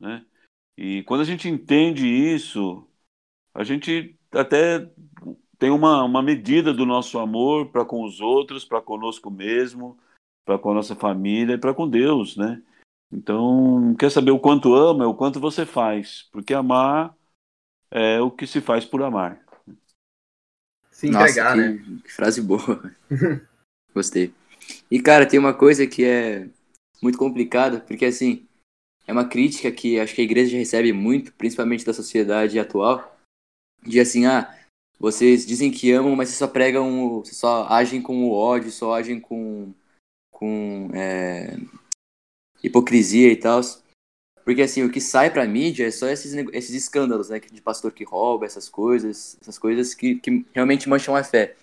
[0.00, 0.24] né?
[0.76, 2.86] E quando a gente entende isso,
[3.54, 4.90] a gente até
[5.58, 9.98] tem uma, uma medida do nosso amor para com os outros, para conosco mesmo,
[10.48, 12.62] para com a nossa família e para com Deus, né?
[13.12, 17.14] Então, quer saber o quanto ama, é o quanto você faz, porque amar
[17.90, 19.38] é o que se faz por amar
[20.90, 22.00] se entregar, Nossa, que, né?
[22.02, 22.92] Que frase boa.
[23.94, 24.34] Gostei.
[24.90, 26.48] E, cara, tem uma coisa que é
[27.00, 28.48] muito complicada, porque, assim,
[29.06, 33.16] é uma crítica que acho que a igreja recebe muito, principalmente da sociedade atual,
[33.86, 34.52] de assim, ah,
[34.98, 38.94] vocês dizem que amam, mas vocês só pregam, vocês só agem com o ódio, só
[38.94, 39.72] agem com,
[40.38, 41.56] com é,
[42.62, 43.60] hipocrisia e tal.
[44.44, 47.40] Porque assim, o que sai pra mídia é só esses, esses escândalos, né?
[47.40, 51.56] De pastor que rouba, essas coisas, essas coisas que, que realmente mancham a fé.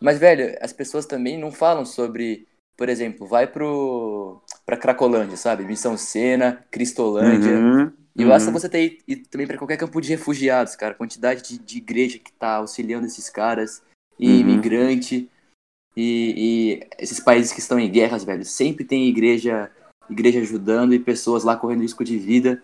[0.00, 5.64] Mas, velho, as pessoas também não falam sobre, por exemplo, vai pro, pra Cracolândia, sabe?
[5.64, 7.52] Missão Sena, Cristolândia.
[7.52, 8.54] Uhum, e basta uhum.
[8.54, 10.94] você ter ido também para qualquer campo de refugiados, cara.
[10.94, 13.82] Quantidade de, de igreja que tá auxiliando esses caras,
[14.18, 14.40] e uhum.
[14.40, 15.30] imigrante,
[15.96, 18.44] e, e esses países que estão em guerras, velho.
[18.44, 19.70] Sempre tem igreja
[20.08, 22.62] igreja ajudando e pessoas lá correndo risco de vida.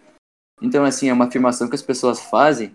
[0.60, 2.74] Então, assim, é uma afirmação que as pessoas fazem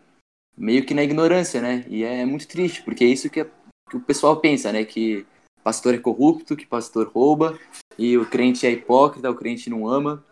[0.57, 1.85] meio que na ignorância, né?
[1.89, 3.49] E é muito triste, porque é isso que, é,
[3.89, 4.85] que o pessoal pensa, né?
[4.85, 5.25] Que
[5.63, 7.59] pastor é corrupto, que pastor rouba,
[7.97, 10.23] e o crente é hipócrita, o crente não ama.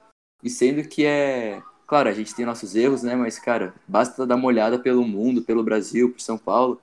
[0.44, 1.62] E sendo que é.
[1.86, 3.16] Claro, a gente tem nossos erros, né?
[3.16, 6.80] Mas, cara, basta dar uma olhada pelo mundo, pelo Brasil, por São Paulo,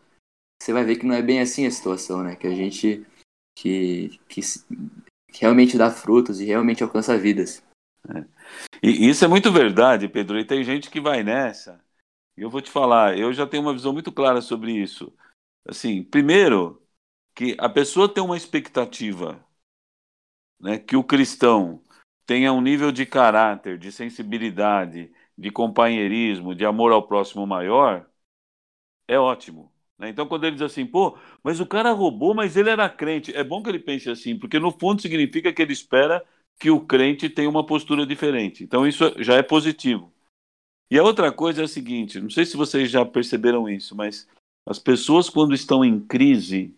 [0.60, 2.34] você vai ver que não é bem assim a situação, né?
[2.34, 3.06] Que a gente.
[3.56, 4.42] Que, que
[5.36, 7.62] que realmente dá frutos e realmente alcança vidas.
[8.08, 8.24] É.
[8.82, 10.38] E isso é muito verdade, Pedro.
[10.38, 11.78] E tem gente que vai nessa.
[12.36, 15.12] E eu vou te falar, eu já tenho uma visão muito clara sobre isso.
[15.68, 16.82] Assim, primeiro,
[17.34, 19.44] que a pessoa tem uma expectativa,
[20.58, 21.82] né, que o cristão
[22.24, 28.08] tenha um nível de caráter, de sensibilidade, de companheirismo, de amor ao próximo maior,
[29.06, 29.72] é ótimo.
[29.98, 30.10] Né?
[30.10, 33.42] Então, quando ele diz assim, pô, mas o cara roubou, mas ele era crente, é
[33.42, 36.24] bom que ele pense assim, porque no fundo significa que ele espera
[36.58, 38.64] que o crente tenha uma postura diferente.
[38.64, 40.12] Então, isso já é positivo.
[40.90, 44.28] E a outra coisa é a seguinte: não sei se vocês já perceberam isso, mas
[44.66, 46.74] as pessoas, quando estão em crise,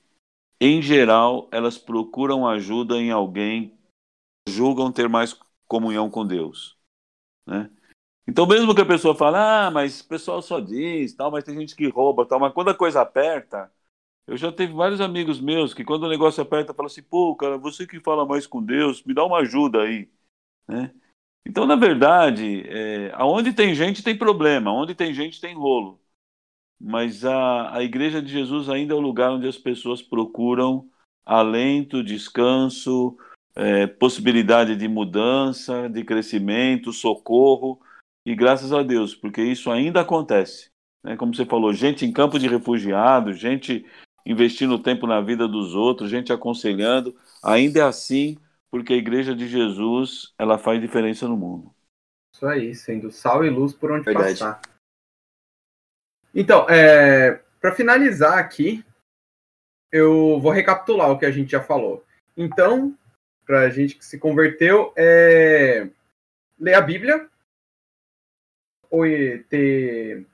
[0.60, 3.72] em geral, elas procuram ajuda em alguém
[4.48, 5.38] julgam ter mais
[5.68, 6.76] comunhão com Deus.
[7.46, 7.70] Né?
[8.28, 11.54] Então, mesmo que a pessoa fale, ah, mas o pessoal só diz, tal, mas tem
[11.58, 13.72] gente que rouba, tal, mas quando a coisa aperta,
[14.26, 17.58] eu já tive vários amigos meus que quando o negócio aperta, falam assim, pô, cara,
[17.58, 20.10] você que fala mais com Deus, me dá uma ajuda aí,
[20.68, 20.94] né?
[21.46, 26.00] Então, na verdade, é, aonde tem gente tem problema, onde tem gente tem rolo.
[26.80, 30.88] Mas a, a Igreja de Jesus ainda é o lugar onde as pessoas procuram
[31.26, 33.16] alento, descanso,
[33.56, 37.80] é, possibilidade de mudança, de crescimento, socorro.
[38.28, 40.70] E graças a Deus, porque isso ainda acontece.
[41.02, 41.16] Né?
[41.16, 43.86] Como você falou, gente em campo de refugiados, gente
[44.26, 47.18] investindo tempo na vida dos outros, gente aconselhando.
[47.42, 48.36] Ainda é assim,
[48.70, 51.74] porque a Igreja de Jesus ela faz diferença no mundo.
[52.34, 54.38] Isso aí, sendo sal e luz por onde Verdade.
[54.38, 54.60] passar.
[56.34, 58.84] Então, é, para finalizar aqui,
[59.90, 62.04] eu vou recapitular o que a gente já falou.
[62.36, 62.94] Então,
[63.46, 65.88] para a gente que se converteu, é
[66.58, 67.26] ler a Bíblia,
[69.48, 70.26] ter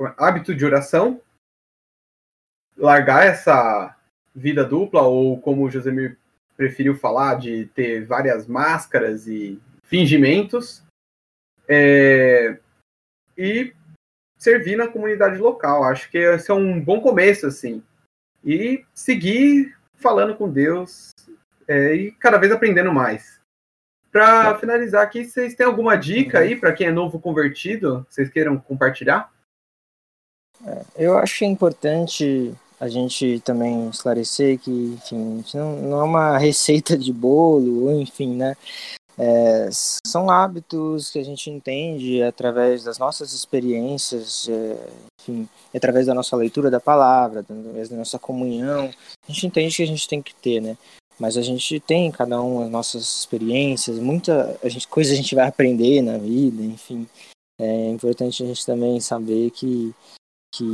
[0.00, 1.20] é, hábito de oração,
[2.76, 3.96] largar essa
[4.34, 6.18] vida dupla, ou como o Josemir
[6.56, 10.82] preferiu falar de ter várias máscaras e fingimentos.
[11.68, 12.58] É,
[13.36, 13.74] e
[14.38, 15.84] servir na comunidade local.
[15.84, 17.82] Acho que esse é um bom começo, assim.
[18.44, 21.10] E seguir falando com Deus
[21.66, 23.35] é, e cada vez aprendendo mais.
[24.16, 28.06] Para finalizar aqui, vocês têm alguma dica aí para quem é novo convertido?
[28.08, 29.30] Vocês queiram compartilhar?
[30.66, 36.96] É, eu acho importante a gente também esclarecer que, enfim, não, não é uma receita
[36.96, 38.56] de bolo, enfim, né?
[39.18, 44.88] É, são hábitos que a gente entende através das nossas experiências, é,
[45.20, 48.90] enfim, através da nossa leitura da palavra, através da nossa comunhão.
[49.28, 50.78] A gente entende que a gente tem que ter, né?
[51.18, 55.34] Mas a gente tem cada um as nossas experiências, muita a gente, coisa a gente
[55.34, 57.08] vai aprender na vida, enfim.
[57.58, 59.94] É importante a gente também saber que
[60.52, 60.64] que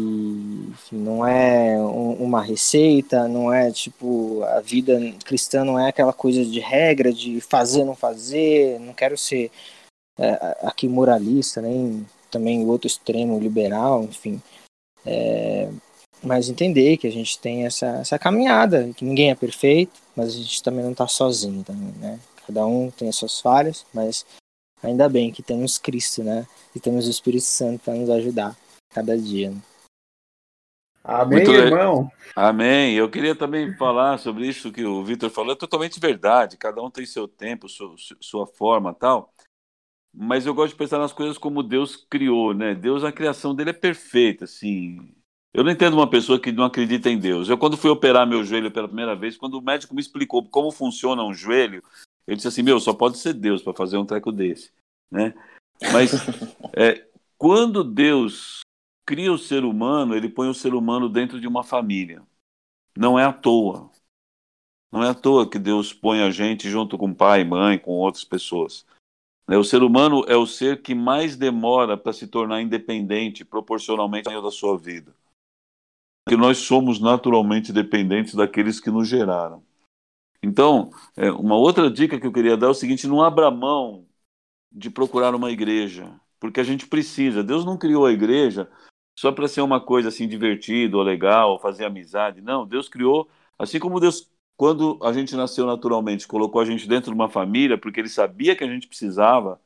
[0.71, 6.13] enfim, não é um, uma receita, não é tipo a vida cristã não é aquela
[6.13, 8.79] coisa de regra de fazer não fazer.
[8.81, 9.51] Não quero ser
[10.19, 14.41] é, aqui moralista, nem também o outro extremo liberal, enfim.
[15.05, 15.69] É,
[16.23, 20.39] mas entender que a gente tem essa, essa caminhada, que ninguém é perfeito, mas a
[20.39, 22.21] gente também não está sozinho também, né?
[22.47, 24.25] Cada um tem as suas falhas, mas
[24.83, 26.47] ainda bem que temos Cristo, né?
[26.75, 28.57] E temos o Espírito Santo para nos ajudar
[28.91, 29.51] cada dia.
[29.51, 29.61] Né?
[31.05, 32.11] Amém, Muito irmão.
[32.37, 32.95] Amém.
[32.95, 35.53] Eu queria também falar sobre isso que o Vitor falou.
[35.53, 36.57] É totalmente verdade.
[36.57, 39.33] Cada um tem seu tempo, sua, sua forma tal.
[40.15, 42.75] Mas eu gosto de pensar nas coisas como Deus criou, né?
[42.75, 45.13] Deus, a criação dele é perfeita, assim.
[45.55, 47.49] Eu não entendo uma pessoa que não acredita em Deus.
[47.49, 50.71] Eu, quando fui operar meu joelho pela primeira vez, quando o médico me explicou como
[50.71, 51.83] funciona um joelho,
[52.27, 54.73] eu disse assim: Meu, só pode ser Deus para fazer um treco desse,
[55.11, 55.35] né?
[55.93, 56.13] Mas
[56.75, 58.61] é, quando Deus
[59.05, 62.23] cria o ser humano, ele põe o ser humano dentro de uma família.
[62.97, 63.91] Não é à toa.
[64.91, 68.25] Não é à toa que Deus põe a gente junto com pai, mãe, com outras
[68.25, 68.87] pessoas.
[69.49, 74.29] Né, o ser humano é o ser que mais demora para se tornar independente proporcionalmente
[74.29, 75.15] ao da sua vida.
[76.29, 79.63] Que nós somos naturalmente dependentes daqueles que nos geraram.
[80.43, 84.07] Então, é, uma outra dica que eu queria dar é o seguinte: não abra mão
[84.71, 87.45] de procurar uma igreja, porque a gente precisa.
[87.45, 88.69] Deus não criou a igreja
[89.19, 92.41] só para ser uma coisa assim divertida ou legal, ou fazer amizade.
[92.41, 97.11] Não, Deus criou, assim como Deus, quando a gente nasceu naturalmente, colocou a gente dentro
[97.11, 99.61] de uma família, porque Ele sabia que a gente precisava.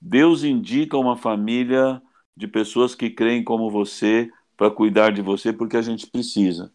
[0.00, 2.00] Deus indica uma família
[2.36, 6.70] de pessoas que creem como você para cuidar de você, porque a gente precisa.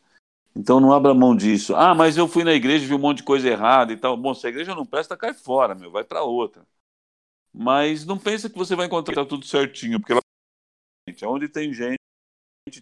[0.55, 1.75] Então não abra mão disso.
[1.75, 4.15] Ah, mas eu fui na igreja e vi um monte de coisa errada e tal.
[4.15, 6.65] Bom, se a igreja não presta, cai fora, meu, vai para outra.
[7.53, 10.21] Mas não pensa que você vai encontrar tudo certinho, porque ela
[11.25, 11.97] Onde tem gente,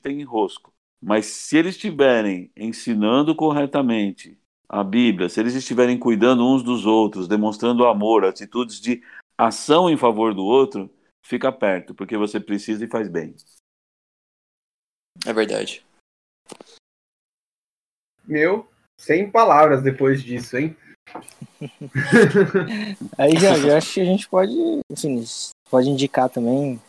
[0.01, 0.71] tem enrosco.
[1.01, 4.39] Mas se eles estiverem ensinando corretamente
[4.69, 9.01] a Bíblia, se eles estiverem cuidando uns dos outros, demonstrando amor, atitudes de
[9.35, 10.89] ação em favor do outro,
[11.23, 13.35] fica perto, porque você precisa e faz bem.
[15.25, 15.83] É verdade.
[18.25, 20.75] Meu, sem palavras depois disso, hein?
[23.17, 24.53] Aí, já, eu acho que a gente pode,
[24.89, 25.23] enfim,
[25.69, 26.79] pode indicar também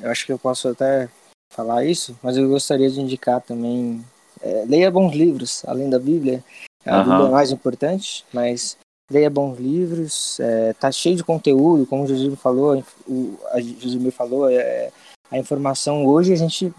[0.00, 1.08] eu acho que eu posso até
[1.52, 4.04] falar isso, mas eu gostaria de indicar também.
[4.40, 6.44] É, leia bons livros, além da Bíblia.
[6.86, 7.04] A uhum.
[7.04, 8.76] Bíblia é mais importante, mas
[9.10, 10.38] leia bons livros.
[10.38, 14.92] É, tá cheio de conteúdo, como o Josimir falou, o, a Josimir falou, é,
[15.30, 16.72] a informação hoje a gente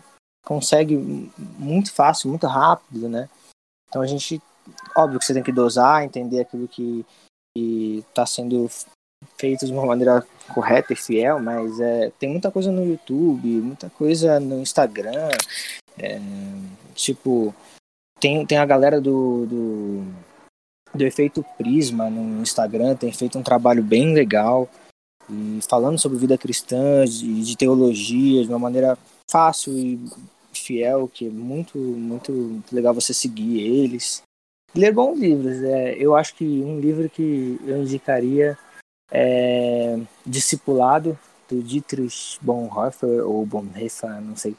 [0.45, 0.97] consegue
[1.57, 3.29] muito fácil, muito rápido, né?
[3.87, 4.41] Então a gente,
[4.95, 7.05] óbvio que você tem que dosar, entender aquilo que
[7.55, 8.69] está sendo
[9.37, 13.89] feito de uma maneira correta e fiel, mas é, tem muita coisa no YouTube, muita
[13.89, 15.29] coisa no Instagram.
[15.97, 16.19] É,
[16.93, 17.53] tipo,
[18.19, 20.03] tem, tem a galera do, do,
[20.93, 24.69] do Efeito Prisma no Instagram, tem feito um trabalho bem legal.
[25.29, 28.97] E falando sobre vida cristã, de, de teologia, de uma maneira
[29.29, 29.99] fácil e
[30.53, 34.21] fiel, que é muito, muito legal você seguir eles.
[34.75, 35.63] Ler bons livros.
[35.63, 38.57] É, eu acho que um livro que eu indicaria
[39.11, 41.17] é, discipulado
[41.47, 44.55] do Dietrich Bonhoeffer ou Bonhoeffer, não sei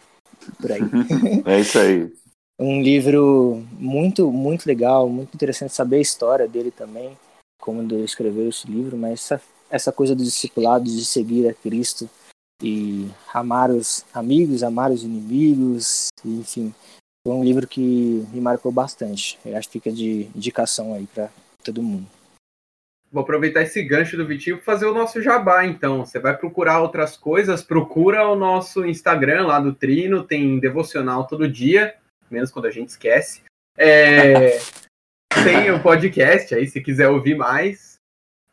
[0.60, 0.80] por aí.
[1.46, 2.12] é isso aí.
[2.58, 7.16] um livro muito muito legal, muito interessante saber a história dele também,
[7.60, 12.08] como ele escreveu esse livro, mas essa, essa coisa do discipulado, de seguir a Cristo
[12.62, 16.74] e amar os amigos, amar os inimigos, enfim,
[17.26, 19.38] foi um livro que me marcou bastante.
[19.44, 21.30] Eu acho que fica de indicação aí para
[21.62, 22.06] todo mundo.
[23.12, 26.06] Vou aproveitar esse gancho do Vitinho para fazer o nosso jabá, então.
[26.06, 31.50] Você vai procurar outras coisas, procura o nosso Instagram lá do Trino, tem devocional todo
[31.50, 31.94] dia,
[32.30, 33.42] menos quando a gente esquece.
[33.76, 34.58] É...
[35.44, 37.99] tem o podcast aí, se quiser ouvir mais.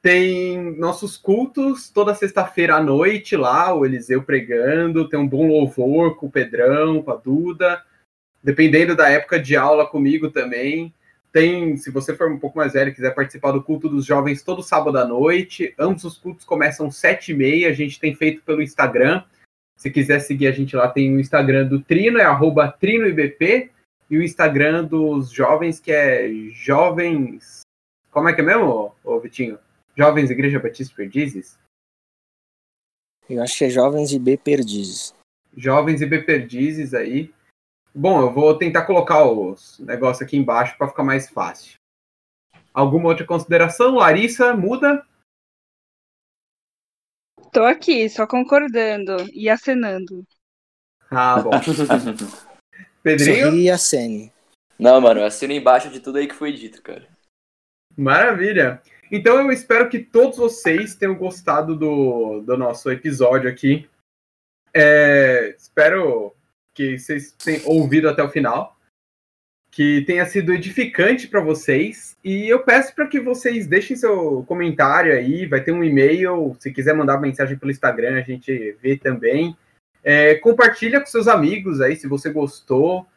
[0.08, 6.16] Tem nossos cultos toda sexta-feira à noite lá, o Eliseu pregando, tem um bom louvor
[6.16, 7.84] com o Pedrão, com a Duda.
[8.42, 10.94] Dependendo da época de aula comigo também.
[11.30, 14.42] Tem, se você for um pouco mais velho e quiser participar do culto dos jovens
[14.42, 15.76] todo sábado à noite.
[15.78, 17.68] Ambos os cultos começam sete e meia.
[17.68, 19.24] A gente tem feito pelo Instagram.
[19.76, 23.72] Se quiser seguir a gente lá, tem o Instagram do Trino, é arroba TrinoIBP,
[24.10, 27.64] e o Instagram dos jovens, que é Jovens.
[28.10, 29.60] Como é que é mesmo, ô Vitinho?
[29.98, 31.58] Jovens Igreja Batista Perdizes?
[33.28, 35.12] Eu acho que é Jovens IB Perdizes.
[35.56, 37.34] Jovens IB Perdizes aí.
[37.96, 41.80] Bom, eu vou tentar colocar os negócios aqui embaixo para ficar mais fácil.
[42.72, 43.96] Alguma outra consideração?
[43.96, 45.04] Larissa, muda?
[47.52, 50.24] Tô aqui, só concordando e acenando.
[51.10, 51.50] Ah, bom.
[53.02, 53.46] Pedrinho?
[53.46, 54.34] Sorri e acene.
[54.78, 57.08] Não, mano, eu assino embaixo de tudo aí que foi dito, cara.
[57.98, 58.80] Maravilha.
[59.12, 63.88] Então eu espero que todos vocês tenham gostado do, do nosso episódio aqui.
[64.74, 66.36] É, espero
[66.74, 68.78] que vocês tenham ouvido até o final.
[69.72, 72.18] Que tenha sido edificante para vocês.
[72.24, 75.46] E eu peço para que vocês deixem seu comentário aí.
[75.46, 76.56] Vai ter um e-mail.
[76.60, 79.56] Se quiser mandar mensagem pelo Instagram, a gente vê também.
[80.04, 83.08] É, compartilha com seus amigos aí se você gostou.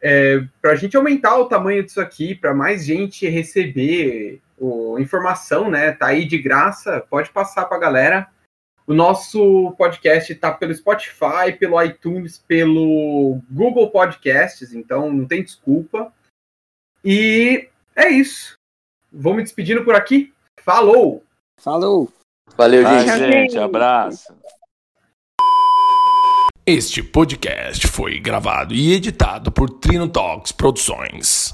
[0.00, 5.70] É, para a gente aumentar o tamanho disso aqui, para mais gente receber o, informação,
[5.70, 5.92] né?
[5.92, 8.28] Tá aí de graça, pode passar para a galera.
[8.86, 16.12] O nosso podcast está pelo Spotify, pelo iTunes, pelo Google Podcasts, então não tem desculpa.
[17.02, 18.54] E é isso.
[19.12, 20.32] Vou me despedindo por aqui.
[20.60, 21.22] Falou!
[21.60, 22.12] Falou!
[22.56, 23.18] Valeu, gente.
[23.18, 24.34] gente, abraço.
[26.66, 31.52] Este podcast foi gravado e editado por Trino Talks Produções.